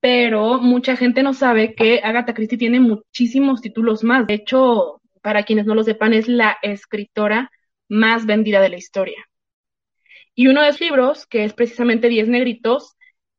[0.00, 4.26] pero mucha gente no sabe que Agatha Christie tiene muchísimos títulos más.
[4.26, 7.50] De hecho, para quienes no lo sepan, es la escritora
[7.88, 9.24] más vendida de la historia.
[10.34, 12.96] Y uno de los libros, que es precisamente Diez Negritos,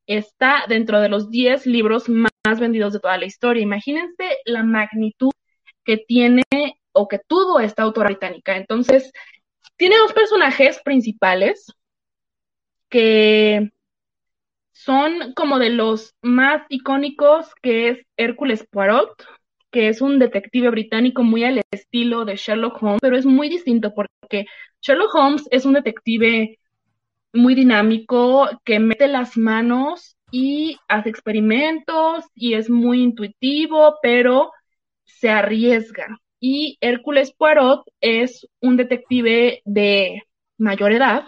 [0.08, 3.62] está dentro de los 10 libros más vendidos de toda la historia.
[3.62, 5.32] Imagínense la magnitud
[5.84, 6.44] que tiene
[6.94, 8.58] o que tuvo esta autora británica.
[8.58, 9.12] Entonces,
[9.78, 11.72] tiene dos personajes principales
[12.90, 13.72] que
[14.78, 19.10] son como de los más icónicos, que es Hércules Poirot,
[19.72, 23.94] que es un detective británico muy al estilo de Sherlock Holmes, pero es muy distinto
[23.96, 24.46] porque
[24.82, 26.60] Sherlock Holmes es un detective
[27.34, 34.52] muy dinámico que mete las manos y hace experimentos y es muy intuitivo, pero
[35.06, 36.20] se arriesga.
[36.40, 40.22] Y Hércules Poirot es un detective de
[40.60, 41.26] mayor edad,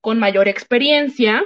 [0.00, 1.42] con mayor experiencia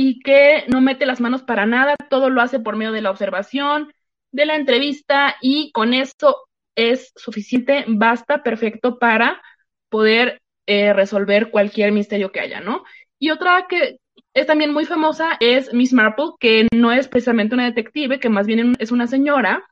[0.00, 3.10] y que no mete las manos para nada, todo lo hace por medio de la
[3.10, 3.92] observación,
[4.30, 6.36] de la entrevista y con eso
[6.76, 9.42] es suficiente, basta, perfecto para
[9.88, 12.84] poder eh, resolver cualquier misterio que haya, ¿no?
[13.18, 13.98] Y otra que
[14.34, 18.46] es también muy famosa es Miss Marple, que no es precisamente una detective, que más
[18.46, 19.64] bien es una señora,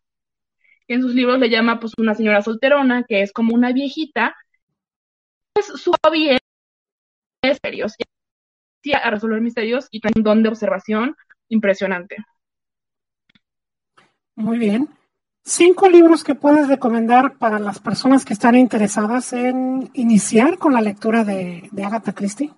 [0.89, 4.35] que en sus libros le llama pues una señora solterona, que es como una viejita.
[5.53, 6.41] Pues su hobby es
[7.45, 7.95] misterios,
[8.95, 11.17] a resolver misterios y tiene un don de observación
[11.49, 12.17] impresionante.
[14.37, 14.89] Muy bien.
[15.43, 20.81] Cinco libros que puedes recomendar para las personas que están interesadas en iniciar con la
[20.81, 22.53] lectura de, Agatha Christie.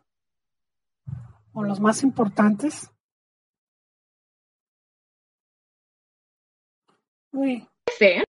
[1.53, 2.91] O los más importantes.
[7.33, 7.69] Uy.
[7.99, 8.23] Sí.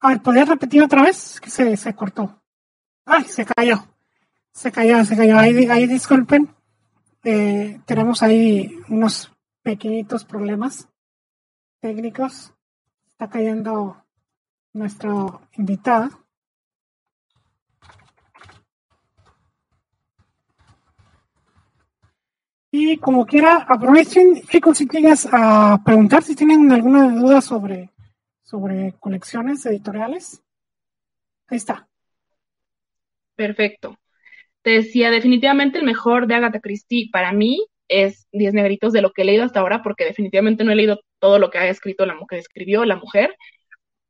[0.00, 1.40] A ver, ¿podrías repetir otra vez?
[1.40, 2.42] Que se, se cortó.
[3.04, 3.89] Ay, se cayó.
[4.60, 5.38] Se cayó, se cayó.
[5.38, 6.54] Ahí, ahí disculpen.
[7.24, 9.32] Eh, tenemos ahí unos
[9.62, 10.86] pequeñitos problemas
[11.80, 12.52] técnicos.
[13.08, 14.04] Está cayendo
[14.74, 16.10] nuestro invitada.
[22.70, 27.94] Y como quiera, aprovechen, chicos, si quieres a preguntar si tienen alguna duda sobre,
[28.42, 30.42] sobre colecciones editoriales.
[31.46, 31.88] Ahí está.
[33.34, 33.96] Perfecto.
[34.62, 39.12] Te decía, definitivamente el mejor de Agatha Christie para mí es Diez Negritos de lo
[39.12, 42.06] que he leído hasta ahora, porque definitivamente no he leído todo lo que ha escrito
[42.06, 43.34] la mujer, escribió la mujer,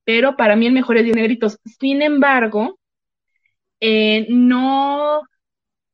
[0.05, 1.59] pero para mí el mejor es Diez Negritos.
[1.65, 2.79] Sin embargo,
[3.81, 5.23] eh, no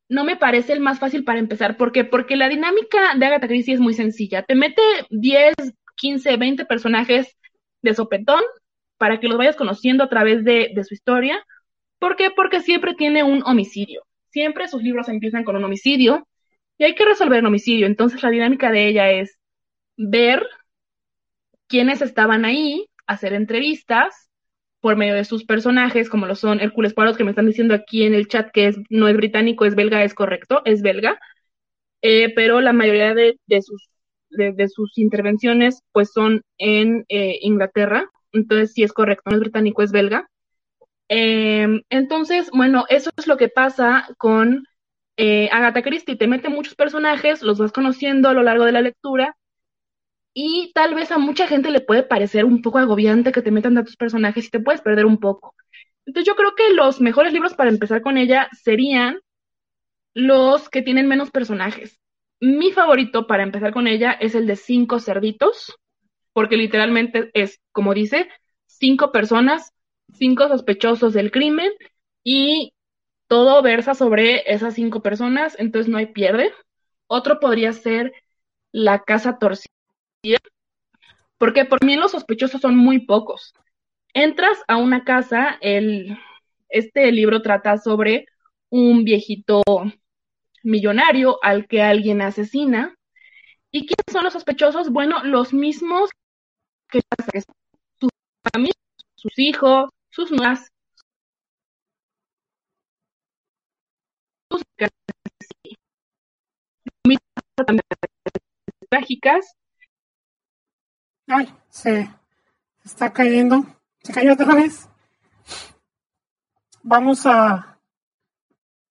[0.08, 1.76] no me parece el más fácil para empezar.
[1.76, 2.04] ¿Por qué?
[2.04, 4.42] Porque la dinámica de Agatha Christie es muy sencilla.
[4.42, 5.54] Te mete 10,
[5.96, 7.36] 15, 20 personajes
[7.82, 8.40] de sopetón
[8.98, 11.44] para que los vayas conociendo a través de, de su historia.
[11.98, 12.30] ¿Por qué?
[12.30, 14.05] Porque siempre tiene un homicidio.
[14.36, 16.28] Siempre sus libros empiezan con un homicidio
[16.76, 17.86] y hay que resolver el homicidio.
[17.86, 19.38] Entonces la dinámica de ella es
[19.96, 20.46] ver
[21.68, 24.28] quiénes estaban ahí, hacer entrevistas,
[24.80, 28.02] por medio de sus personajes, como lo son Hércules Poirot, que me están diciendo aquí
[28.02, 31.18] en el chat que es, no es británico, es belga, es correcto, es belga,
[32.02, 33.88] eh, pero la mayoría de, sus,
[34.28, 39.82] de, sus intervenciones pues son en eh, Inglaterra, entonces sí es correcto, no es británico,
[39.82, 40.28] es belga.
[41.08, 44.64] Em, entonces, bueno, eso es lo que pasa con
[45.16, 48.82] eh, Agatha Christie, te mete muchos personajes, los vas conociendo a lo largo de la
[48.82, 49.36] lectura,
[50.38, 53.74] y tal vez a mucha gente le puede parecer un poco agobiante que te metan
[53.74, 55.54] tantos personajes y te puedes perder un poco.
[56.04, 59.18] Entonces yo creo que los mejores libros para empezar con ella serían
[60.12, 61.98] los que tienen menos personajes.
[62.38, 65.74] Mi favorito para empezar con ella es el de cinco cerditos,
[66.34, 68.28] porque literalmente es, como dice,
[68.66, 69.72] cinco personas,
[70.14, 71.72] cinco sospechosos del crimen
[72.24, 72.72] y
[73.28, 76.52] todo versa sobre esas cinco personas, entonces no hay pierde.
[77.06, 78.12] Otro podría ser
[78.72, 79.70] La Casa Torcida
[81.38, 83.52] porque por mí los sospechosos son muy pocos.
[84.14, 86.18] Entras a una casa, el,
[86.68, 88.26] este libro trata sobre
[88.70, 89.62] un viejito
[90.62, 92.94] millonario al que alguien asesina.
[93.70, 94.90] ¿Y quiénes son los sospechosos?
[94.90, 96.10] Bueno, los mismos
[96.88, 97.00] que
[98.00, 98.10] sus
[98.52, 98.72] familia,
[99.16, 100.72] sus hijos, sus nuevas,
[108.88, 109.56] trágicas
[111.28, 112.08] Ay, se
[112.84, 113.66] está cayendo.
[114.02, 114.88] Se cayó otra vez.
[116.82, 117.80] Vamos a,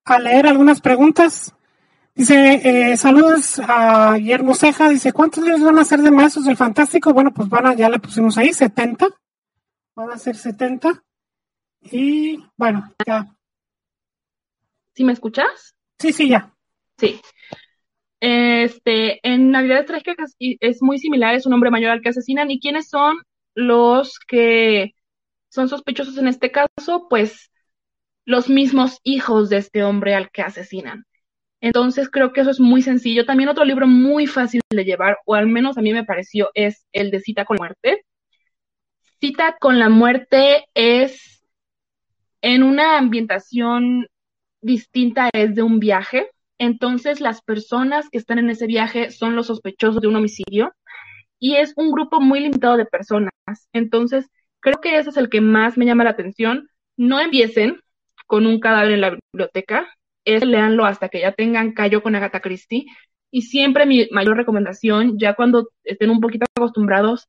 [0.04, 1.56] a leer algunas preguntas.
[2.14, 4.90] Dice, eh, saludos a Guillermo Ceja.
[4.90, 7.14] Dice, ¿cuántos libros van a ser de Maestros del Fantástico?
[7.14, 9.08] Bueno, pues van a, ya le pusimos ahí, 70.
[9.96, 11.05] Van a ser 70.
[11.92, 13.26] Y bueno, ya.
[14.94, 15.76] ¿Sí me escuchas?
[16.00, 16.54] Sí, sí, ya.
[16.98, 17.22] Sí.
[18.20, 22.50] Este, en Navidad Trágicas es muy similar, es un hombre mayor al que asesinan.
[22.50, 23.18] ¿Y quiénes son
[23.54, 24.96] los que
[25.50, 27.08] son sospechosos en este caso?
[27.10, 27.52] Pues
[28.26, 31.06] los mismos hijos de este hombre al que asesinan.
[31.62, 33.26] Entonces creo que eso es muy sencillo.
[33.26, 36.86] También otro libro muy fácil de llevar, o al menos a mí me pareció, es
[36.92, 38.06] el de Cita con la Muerte.
[39.20, 41.35] Cita con la Muerte es
[42.46, 44.08] en una ambientación
[44.62, 49.48] distinta, es de un viaje entonces las personas que están en ese viaje son los
[49.48, 50.74] sospechosos de un homicidio
[51.40, 53.32] y es un grupo muy limitado de personas.
[53.74, 54.28] Entonces
[54.62, 56.70] creo que ese es el que más me llama la atención.
[56.98, 57.82] No empiecen
[58.28, 59.88] con un cadáver en la biblioteca,
[60.24, 62.86] es leanlo hasta que ya tengan callo con Agatha Christie.
[63.32, 67.28] Y siempre mi mayor recomendación, ya cuando estén un poquito acostumbrados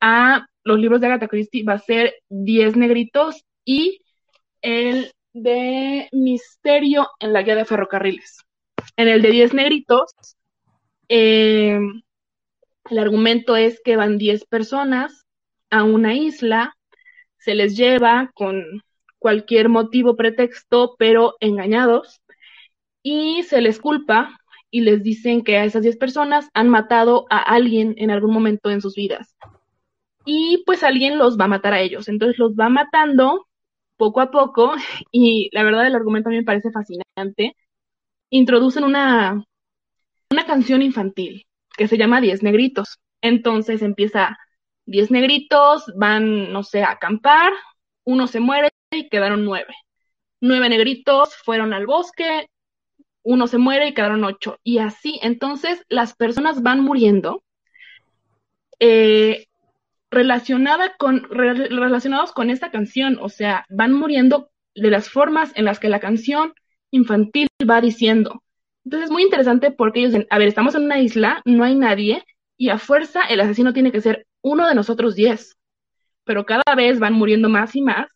[0.00, 4.00] a los libros de Agatha Christie, va a ser Diez negritos y
[4.62, 8.44] el de Misterio en la guía de ferrocarriles.
[8.96, 10.12] En el de 10 negritos,
[11.08, 11.78] eh,
[12.90, 15.26] el argumento es que van 10 personas
[15.70, 16.74] a una isla,
[17.38, 18.82] se les lleva con
[19.18, 22.22] cualquier motivo, pretexto, pero engañados,
[23.02, 24.38] y se les culpa
[24.70, 28.70] y les dicen que a esas 10 personas han matado a alguien en algún momento
[28.70, 29.34] en sus vidas.
[30.24, 32.08] Y pues alguien los va a matar a ellos.
[32.08, 33.47] Entonces los va matando
[33.98, 34.72] poco a poco
[35.12, 37.54] y la verdad el argumento a mí me parece fascinante
[38.30, 39.44] introducen una,
[40.30, 41.46] una canción infantil
[41.76, 42.98] que se llama Diez Negritos.
[43.22, 44.38] Entonces empieza
[44.86, 47.52] Diez Negritos, van, no sé, a acampar,
[48.04, 49.74] uno se muere y quedaron nueve.
[50.40, 52.48] Nueve negritos fueron al bosque,
[53.22, 54.58] uno se muere y quedaron ocho.
[54.62, 57.42] Y así, entonces las personas van muriendo.
[58.78, 59.47] Eh,
[60.10, 65.78] relacionada con, relacionados con esta canción, o sea, van muriendo de las formas en las
[65.78, 66.54] que la canción
[66.90, 68.42] infantil va diciendo.
[68.84, 71.74] Entonces es muy interesante porque ellos dicen, a ver, estamos en una isla, no hay
[71.74, 72.24] nadie,
[72.56, 75.56] y a fuerza el asesino tiene que ser uno de nosotros diez.
[76.24, 78.06] Pero cada vez van muriendo más y más,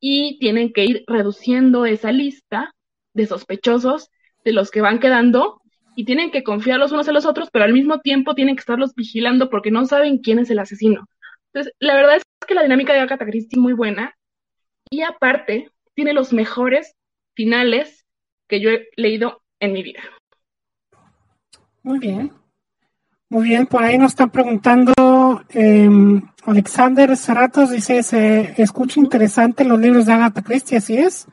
[0.00, 2.74] y tienen que ir reduciendo esa lista
[3.12, 4.10] de sospechosos
[4.44, 5.60] de los que van quedando
[5.96, 8.60] y tienen que confiar los unos en los otros, pero al mismo tiempo tienen que
[8.60, 11.08] estarlos vigilando porque no saben quién es el asesino.
[11.58, 14.14] Entonces, la verdad es que la dinámica de Agatha Christie es muy buena
[14.90, 16.94] y aparte tiene los mejores
[17.34, 18.06] finales
[18.46, 20.00] que yo he leído en mi vida.
[21.82, 22.32] Muy bien.
[23.28, 24.92] Muy bien, por ahí nos están preguntando
[25.48, 25.90] eh,
[26.46, 31.26] Alexander Cerratos, dice, se escucha interesante los libros de Agatha Christie, así es.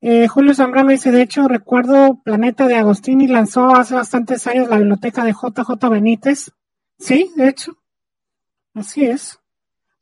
[0.00, 4.78] Eh, Julio Zambrano dice, de hecho, recuerdo Planeta de Agostini lanzó hace bastantes años la
[4.78, 6.52] biblioteca de JJ Benítez.
[6.96, 7.81] Sí, de hecho.
[8.74, 9.38] Así es.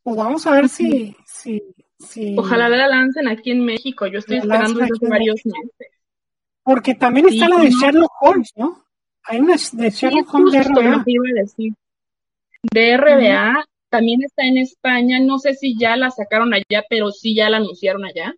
[0.03, 1.62] Pues vamos a ver si, si,
[1.99, 2.37] si...
[2.39, 4.07] Ojalá la lancen aquí en México.
[4.07, 5.93] Yo estoy esperando desde varios meses.
[6.62, 8.85] Porque también está la de Sherlock Holmes, ¿no?
[9.25, 11.05] Hay una de Sherlock Holmes de RBA.
[12.62, 15.18] De RBA, también está en España.
[15.21, 18.35] No sé si ya la sacaron allá, pero sí ya la anunciaron allá.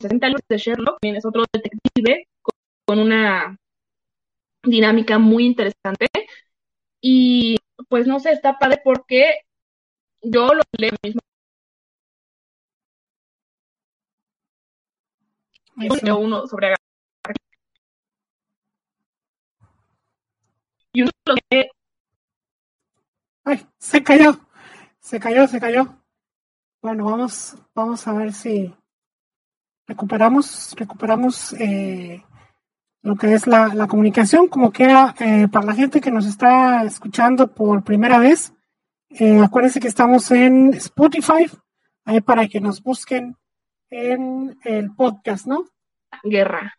[0.00, 2.28] 60 años de Sherlock, también es otro detective
[2.84, 3.58] con una
[4.62, 6.06] dinámica muy interesante.
[7.08, 7.56] Y
[7.88, 9.42] pues no sé, está padre porque
[10.22, 11.20] yo lo leo mismo.
[16.02, 16.74] Yo uno sobre
[20.92, 21.70] y uno lo que
[23.44, 24.40] Ay, se cayó,
[24.98, 26.02] se cayó, se cayó.
[26.82, 28.74] Bueno, vamos, vamos a ver si
[29.86, 32.24] recuperamos, recuperamos eh,
[33.06, 36.82] lo que es la, la comunicación, como queda eh, para la gente que nos está
[36.82, 38.52] escuchando por primera vez.
[39.10, 41.48] Eh, acuérdense que estamos en Spotify,
[42.04, 43.36] ahí para que nos busquen
[43.90, 45.66] en el podcast, ¿no?
[46.24, 46.74] Guerra.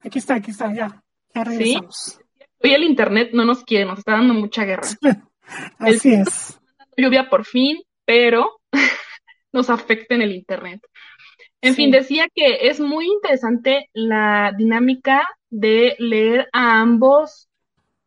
[0.00, 1.02] Aquí está, aquí está, ya.
[1.34, 2.20] Ya regresamos.
[2.62, 4.86] Hoy el internet no nos quiere, nos está dando mucha guerra.
[5.78, 6.60] Así es.
[6.98, 8.60] Lluvia por fin, pero
[9.52, 10.82] nos afecta en el internet.
[11.62, 17.48] En fin, decía que es muy interesante la dinámica de leer a ambos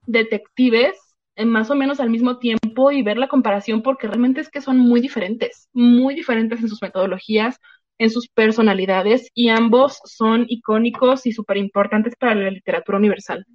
[0.05, 0.95] detectives
[1.37, 4.59] en más o menos al mismo tiempo y ver la comparación porque realmente es que
[4.59, 7.59] son muy diferentes, muy diferentes en sus metodologías,
[7.97, 13.45] en sus personalidades y ambos son icónicos y súper importantes para la literatura universal.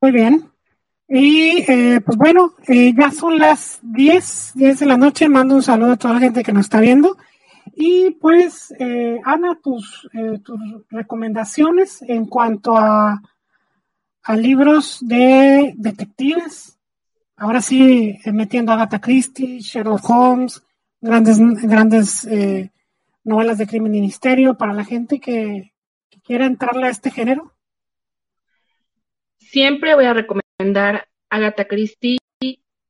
[0.00, 0.50] Muy bien.
[1.14, 5.28] Y eh, pues bueno, eh, ya son las 10, 10 de la noche.
[5.28, 7.18] Mando un saludo a toda la gente que nos está viendo.
[7.74, 10.58] Y pues, eh, Ana, tus, eh, tus
[10.88, 13.20] recomendaciones en cuanto a,
[14.22, 16.78] a libros de detectives.
[17.36, 20.62] Ahora sí, eh, metiendo a Agatha Christie, Sherlock Holmes,
[20.98, 22.70] grandes, grandes eh,
[23.22, 25.74] novelas de crimen y misterio para la gente que,
[26.08, 27.52] que quiera entrarle a este género.
[29.36, 30.41] Siempre voy a recomendar
[31.30, 32.18] Agatha Christie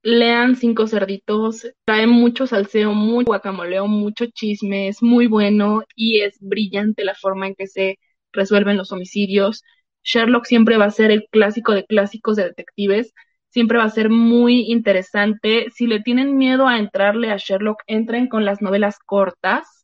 [0.02, 6.38] lean Cinco Cerditos, trae mucho salseo, muy guacamoleo, mucho chisme, es muy bueno y es
[6.40, 7.98] brillante la forma en que se
[8.32, 9.62] resuelven los homicidios.
[10.02, 13.14] Sherlock siempre va a ser el clásico de clásicos de detectives,
[13.50, 15.68] siempre va a ser muy interesante.
[15.70, 19.81] Si le tienen miedo a entrarle a Sherlock, entren con las novelas cortas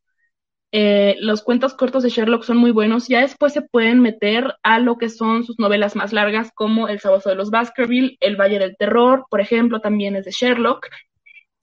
[0.70, 3.08] eh, los cuentos cortos de Sherlock son muy buenos.
[3.08, 7.00] Ya después se pueden meter a lo que son sus novelas más largas, como El
[7.00, 10.86] Sabueso de los Baskerville, El Valle del Terror, por ejemplo, también es de Sherlock.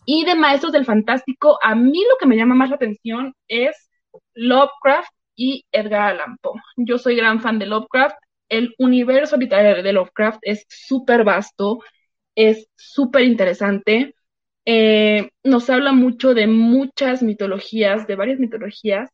[0.06, 3.90] Y de Maestros del Fantástico, a mí lo que me llama más la atención es
[4.34, 6.62] Lovecraft y Edgar Allan Poe.
[6.78, 8.16] Yo soy gran fan de Lovecraft.
[8.50, 11.80] El universo literario de Lovecraft es súper vasto,
[12.36, 14.16] es súper interesante.
[14.66, 19.10] Eh, nos habla mucho de muchas mitologías, de varias mitologías,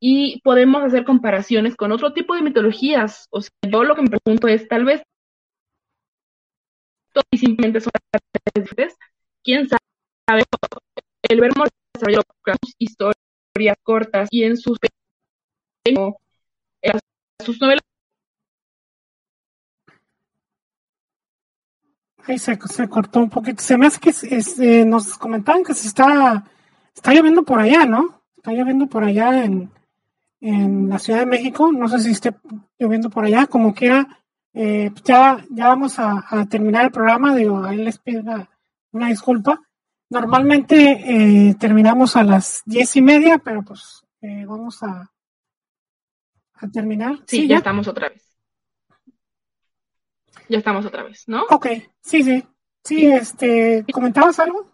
[0.00, 3.26] y podemos hacer comparaciones con otro tipo de mitologías.
[3.30, 5.02] O sea, yo lo que me pregunto es, tal vez
[7.32, 7.90] y simplemente son
[8.54, 8.96] diferentes,
[9.42, 10.44] quién sabe,
[11.28, 11.52] el ver
[11.94, 12.24] desarrollar
[12.78, 14.78] historias cortas y en sus,
[15.84, 15.96] en
[17.44, 17.82] sus novelas
[22.26, 23.62] Ahí se, se, cortó un poquito.
[23.62, 26.44] Se me hace que eh, nos comentaban que se está,
[26.94, 28.22] está lloviendo por allá, ¿no?
[28.36, 29.70] Está lloviendo por allá en,
[30.40, 31.72] en la Ciudad de México.
[31.72, 32.34] No sé si esté
[32.78, 33.46] lloviendo por allá.
[33.46, 34.06] Como quiera,
[34.52, 37.34] eh, pues ya, ya vamos a, a, terminar el programa.
[37.34, 38.22] Digo, ahí les pido
[38.92, 39.60] una, disculpa.
[40.08, 45.10] Normalmente eh, terminamos a las diez y media, pero pues eh, vamos a,
[46.54, 47.20] a terminar.
[47.26, 48.29] Sí, ya estamos otra vez.
[50.50, 51.44] Ya estamos otra vez, ¿no?
[51.48, 51.66] Ok,
[52.02, 52.44] sí, sí.
[52.84, 54.72] Sí, este, ¿comentabas algo?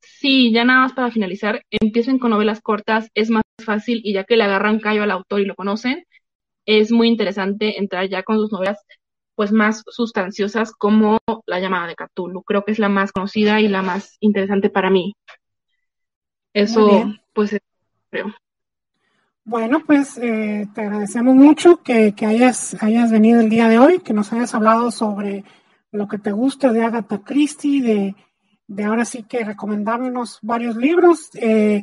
[0.00, 4.24] Sí, ya nada más para finalizar, empiecen con novelas cortas, es más fácil y ya
[4.24, 6.04] que le agarran callo al autor y lo conocen,
[6.66, 8.78] es muy interesante entrar ya con sus novelas
[9.34, 12.42] pues más sustanciosas como La llamada de Cthulhu.
[12.42, 15.14] Creo que es la más conocida y la más interesante para mí.
[16.52, 17.56] Eso, pues,
[18.10, 18.34] creo.
[19.48, 24.12] Bueno, pues eh, te agradecemos mucho que, hayas, hayas venido el día de hoy, que
[24.12, 25.42] nos hayas hablado sobre
[25.90, 28.14] lo que te gusta de Agatha Christie,
[28.68, 31.30] de, ahora sí que recomendarnos varios libros.
[31.32, 31.82] Eh,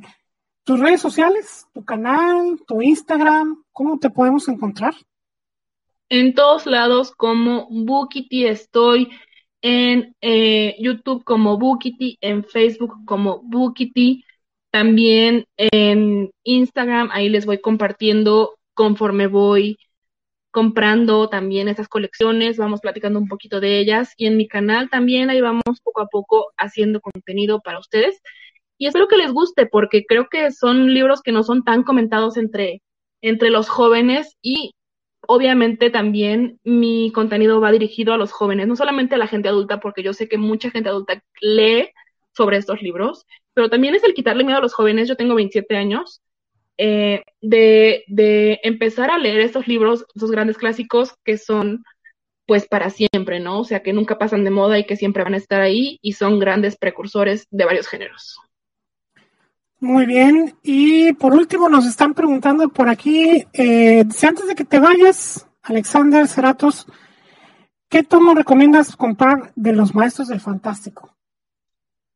[0.64, 4.94] tus redes sociales, tu canal, tu Instagram, ¿cómo te podemos encontrar?
[6.10, 9.10] En todos lados como Bookity estoy,
[9.64, 14.24] en eh, YouTube como Bookity, en Facebook como Bookity,
[14.76, 19.78] también en Instagram, ahí les voy compartiendo conforme voy
[20.52, 24.12] comprando también estas colecciones, vamos platicando un poquito de ellas.
[24.18, 28.22] Y en mi canal también ahí vamos poco a poco haciendo contenido para ustedes.
[28.78, 32.36] Y espero que les guste porque creo que son libros que no son tan comentados
[32.36, 32.82] entre,
[33.22, 34.36] entre los jóvenes.
[34.42, 34.74] Y
[35.26, 39.80] obviamente también mi contenido va dirigido a los jóvenes, no solamente a la gente adulta,
[39.80, 41.92] porque yo sé que mucha gente adulta lee
[42.36, 45.76] sobre estos libros, pero también es el quitarle miedo a los jóvenes, yo tengo 27
[45.78, 46.22] años,
[46.78, 51.84] eh, de, de empezar a leer estos libros, esos grandes clásicos que son
[52.46, 53.62] pues para siempre, ¿no?
[53.62, 56.14] O sea, que nunca pasan de moda y que siempre van a estar ahí y
[56.14, 58.40] son grandes precursores de varios géneros.
[59.80, 60.56] Muy bien.
[60.64, 66.28] Y por último nos están preguntando por aquí, eh, antes de que te vayas, Alexander
[66.28, 66.86] Ceratos,
[67.90, 71.15] ¿qué tomo recomiendas comprar de los maestros del fantástico?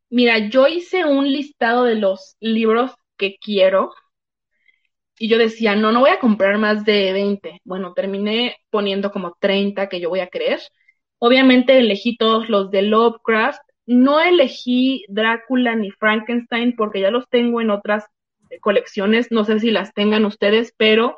[0.10, 3.92] Mira, yo hice un listado de los libros que quiero
[5.18, 7.60] y yo decía, no, no voy a comprar más de 20.
[7.64, 10.62] Bueno, terminé poniendo como 30 que yo voy a creer.
[11.18, 13.60] Obviamente elegí todos los de Lovecraft
[13.90, 18.06] no elegí Drácula ni Frankenstein porque ya los tengo en otras
[18.62, 21.16] colecciones, no sé si las tengan ustedes, pero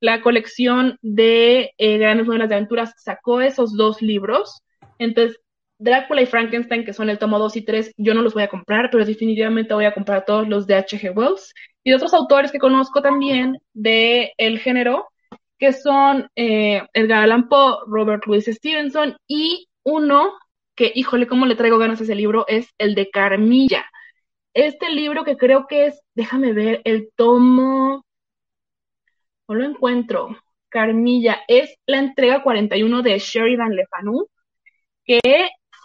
[0.00, 4.60] la colección de eh, Grandes Novelas de Aventuras sacó esos dos libros.
[4.98, 5.40] Entonces,
[5.80, 8.48] Drácula y Frankenstein, que son el tomo 2 y 3, yo no los voy a
[8.48, 11.16] comprar, pero definitivamente voy a comprar todos los de H.G.
[11.16, 15.08] Wells y de otros autores que conozco también de el género,
[15.58, 20.34] que son eh, Edgar Allan Poe, Robert Louis Stevenson y uno
[20.74, 23.86] que, híjole, cómo le traigo ganas a ese libro, es el de Carmilla.
[24.52, 28.04] Este libro que creo que es, déjame ver, el tomo,
[29.48, 30.36] no lo encuentro,
[30.68, 34.26] Carmilla, es la entrega 41 de Sheridan Le Fanu,
[35.04, 35.20] que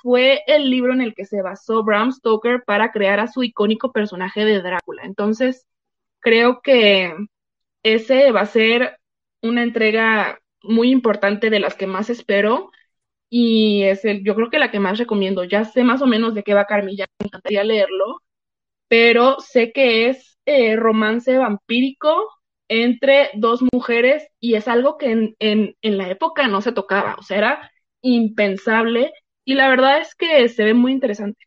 [0.05, 3.91] fue el libro en el que se basó Bram Stoker para crear a su icónico
[3.91, 5.01] personaje de Drácula.
[5.03, 5.65] Entonces,
[6.21, 7.15] creo que
[7.83, 8.99] ese va a ser
[9.41, 12.71] una entrega muy importante de las que más espero
[13.29, 15.43] y es el, yo creo que la que más recomiendo.
[15.45, 18.17] Ya sé más o menos de qué va Carmilla, me encantaría leerlo,
[18.87, 22.29] pero sé que es eh, romance vampírico
[22.67, 27.15] entre dos mujeres y es algo que en, en, en la época no se tocaba,
[27.19, 27.71] o sea, era
[28.01, 29.13] impensable
[29.45, 31.45] y la verdad es que se ve muy interesante.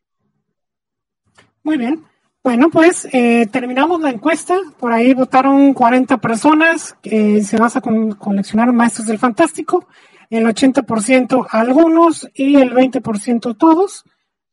[1.63, 2.03] Muy bien.
[2.41, 4.57] Bueno, pues eh, terminamos la encuesta.
[4.79, 6.95] Por ahí votaron 40 personas.
[7.01, 9.87] que se basa con coleccionar maestros del fantástico
[10.29, 14.03] el 80% algunos y el 20% todos.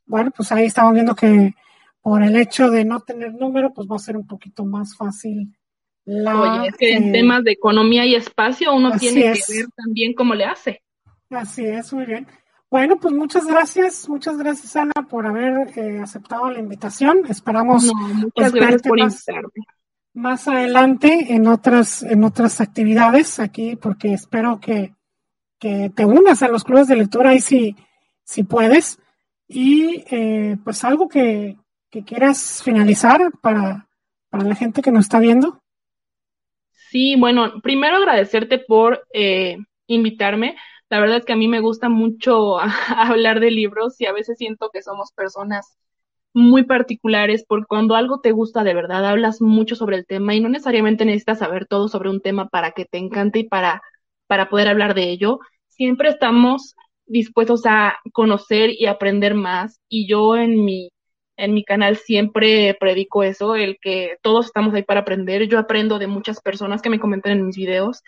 [0.07, 1.55] Bueno, pues ahí estamos viendo que
[2.01, 5.55] por el hecho de no tener número, pues va a ser un poquito más fácil.
[6.05, 9.67] La, Oye, es que en eh, temas de economía y espacio uno tiene que ver
[9.75, 10.83] también cómo le hace.
[11.31, 12.27] Así es, muy bien.
[12.77, 17.23] Bueno, pues muchas gracias, muchas gracias Ana por haber eh, aceptado la invitación.
[17.27, 19.25] Esperamos muchas gracias por más,
[20.13, 24.93] más adelante en otras en otras actividades aquí, porque espero que
[25.59, 27.77] que te unas a los clubes de lectura ahí si,
[28.25, 28.99] si puedes.
[29.49, 31.57] Y eh, pues algo que,
[32.05, 33.89] quieras finalizar para,
[34.29, 35.63] para la gente que nos está viendo.
[36.91, 40.57] Sí, bueno, primero agradecerte por eh, invitarme.
[40.91, 42.59] La verdad es que a mí me gusta mucho
[42.89, 45.77] hablar de libros y a veces siento que somos personas
[46.35, 50.41] muy particulares porque cuando algo te gusta de verdad hablas mucho sobre el tema y
[50.41, 53.83] no necesariamente necesitas saber todo sobre un tema para que te encante y para
[54.27, 55.41] para poder hablar de ello.
[55.69, 56.75] Siempre estamos
[57.07, 60.91] dispuestos a conocer y aprender más y yo en mi
[61.37, 65.49] en mi canal siempre predico eso, el que todos estamos ahí para aprender.
[65.49, 68.03] Yo aprendo de muchas personas que me comentan en mis videos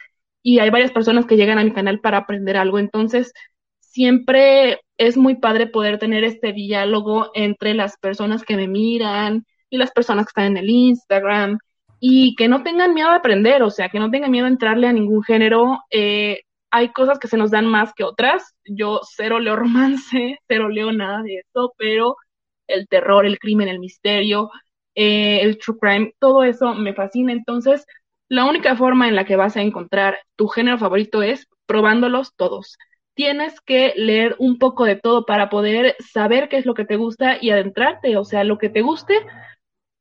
[0.48, 2.78] y hay varias personas que llegan a mi canal para aprender algo.
[2.78, 3.34] Entonces,
[3.80, 9.76] siempre es muy padre poder tener este diálogo entre las personas que me miran y
[9.76, 11.58] las personas que están en el Instagram
[12.00, 14.86] y que no tengan miedo a aprender, o sea, que no tengan miedo a entrarle
[14.86, 15.80] a ningún género.
[15.90, 18.54] Eh, hay cosas que se nos dan más que otras.
[18.64, 22.16] Yo cero leo romance, cero leo nada de eso, pero
[22.68, 24.50] el terror, el crimen, el misterio,
[24.94, 27.32] eh, el true crime, todo eso me fascina.
[27.32, 27.84] Entonces,
[28.28, 32.76] la única forma en la que vas a encontrar tu género favorito es probándolos todos.
[33.14, 36.96] Tienes que leer un poco de todo para poder saber qué es lo que te
[36.96, 38.16] gusta y adentrarte.
[38.16, 39.26] O sea, lo que te guste,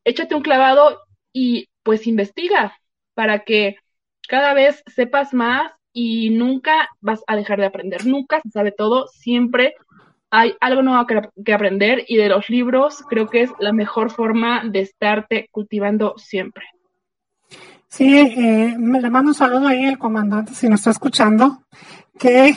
[0.04, 1.02] échate un clavado
[1.34, 2.78] y pues investiga
[3.14, 3.78] para que
[4.28, 8.06] cada vez sepas más y nunca vas a dejar de aprender.
[8.06, 9.76] Nunca se sabe todo, siempre
[10.30, 14.64] hay algo nuevo que, aprender y de los libros creo que es la mejor forma
[14.66, 16.66] de estarte cultivando siempre.
[17.90, 21.64] Sí, eh, le mando un saludo ahí al comandante si nos está escuchando,
[22.20, 22.56] que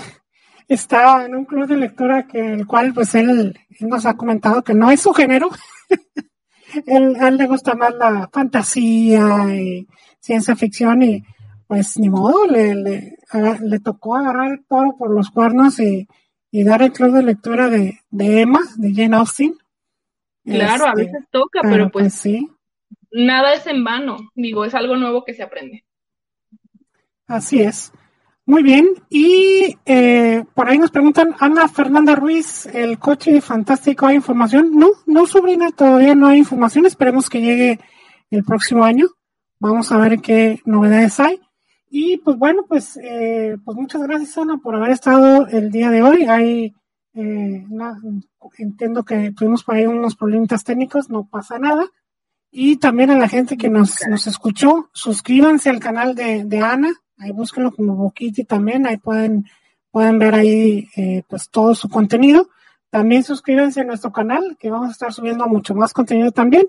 [0.69, 4.75] está en un club de lectura que el cual pues él, nos ha comentado que
[4.75, 5.49] no es su género.
[6.87, 9.87] él, a él le gusta más la fantasía y
[10.21, 11.25] ciencia ficción y
[11.67, 13.17] pues ni modo, le, le,
[13.63, 16.09] le tocó agarrar el toro por los cuernos y,
[16.51, 19.55] y dar el club de lectura de, de Emma, de Jane Austen.
[20.45, 22.49] Claro, a este, veces toca, pero, pues, pues, sí.
[23.13, 25.85] Nada es en vano, digo, es algo nuevo que se aprende.
[27.27, 27.93] Así es.
[28.47, 34.17] Muy bien, y eh, por ahí nos preguntan, Ana Fernanda Ruiz, el coche fantástico, ¿hay
[34.17, 34.73] información?
[34.73, 37.79] No, no, sobrina, todavía no hay información, esperemos que llegue
[38.31, 39.07] el próximo año.
[39.61, 41.41] Vamos a ver qué novedades hay.
[41.91, 46.03] Y pues bueno, pues, eh, pues muchas gracias Ana por haber estado el día de
[46.03, 46.25] hoy.
[46.25, 46.75] Hay,
[47.15, 47.67] eh,
[48.59, 51.85] entiendo que tuvimos por ahí unos problemas técnicos, no pasa nada.
[52.51, 56.93] Y también a la gente que nos, nos escuchó, suscríbanse al canal de, de Ana,
[57.19, 59.45] ahí búsquenlo como Boquiti también, ahí pueden,
[59.91, 62.49] pueden ver ahí eh, pues todo su contenido.
[62.91, 66.67] También suscríbanse a nuestro canal, que vamos a estar subiendo mucho más contenido también.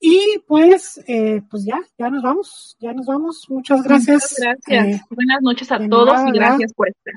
[0.00, 3.46] Y pues, eh, pues ya, ya nos vamos, ya nos vamos.
[3.48, 4.34] Muchas gracias.
[4.38, 4.68] gracias.
[4.68, 7.14] Eh, Buenas noches a todos y gracias por estar.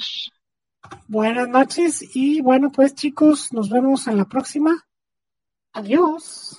[1.07, 4.85] Buenas noches y bueno, pues chicos, nos vemos en la próxima.
[5.73, 6.58] Adiós.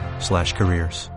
[0.23, 1.10] slash careers.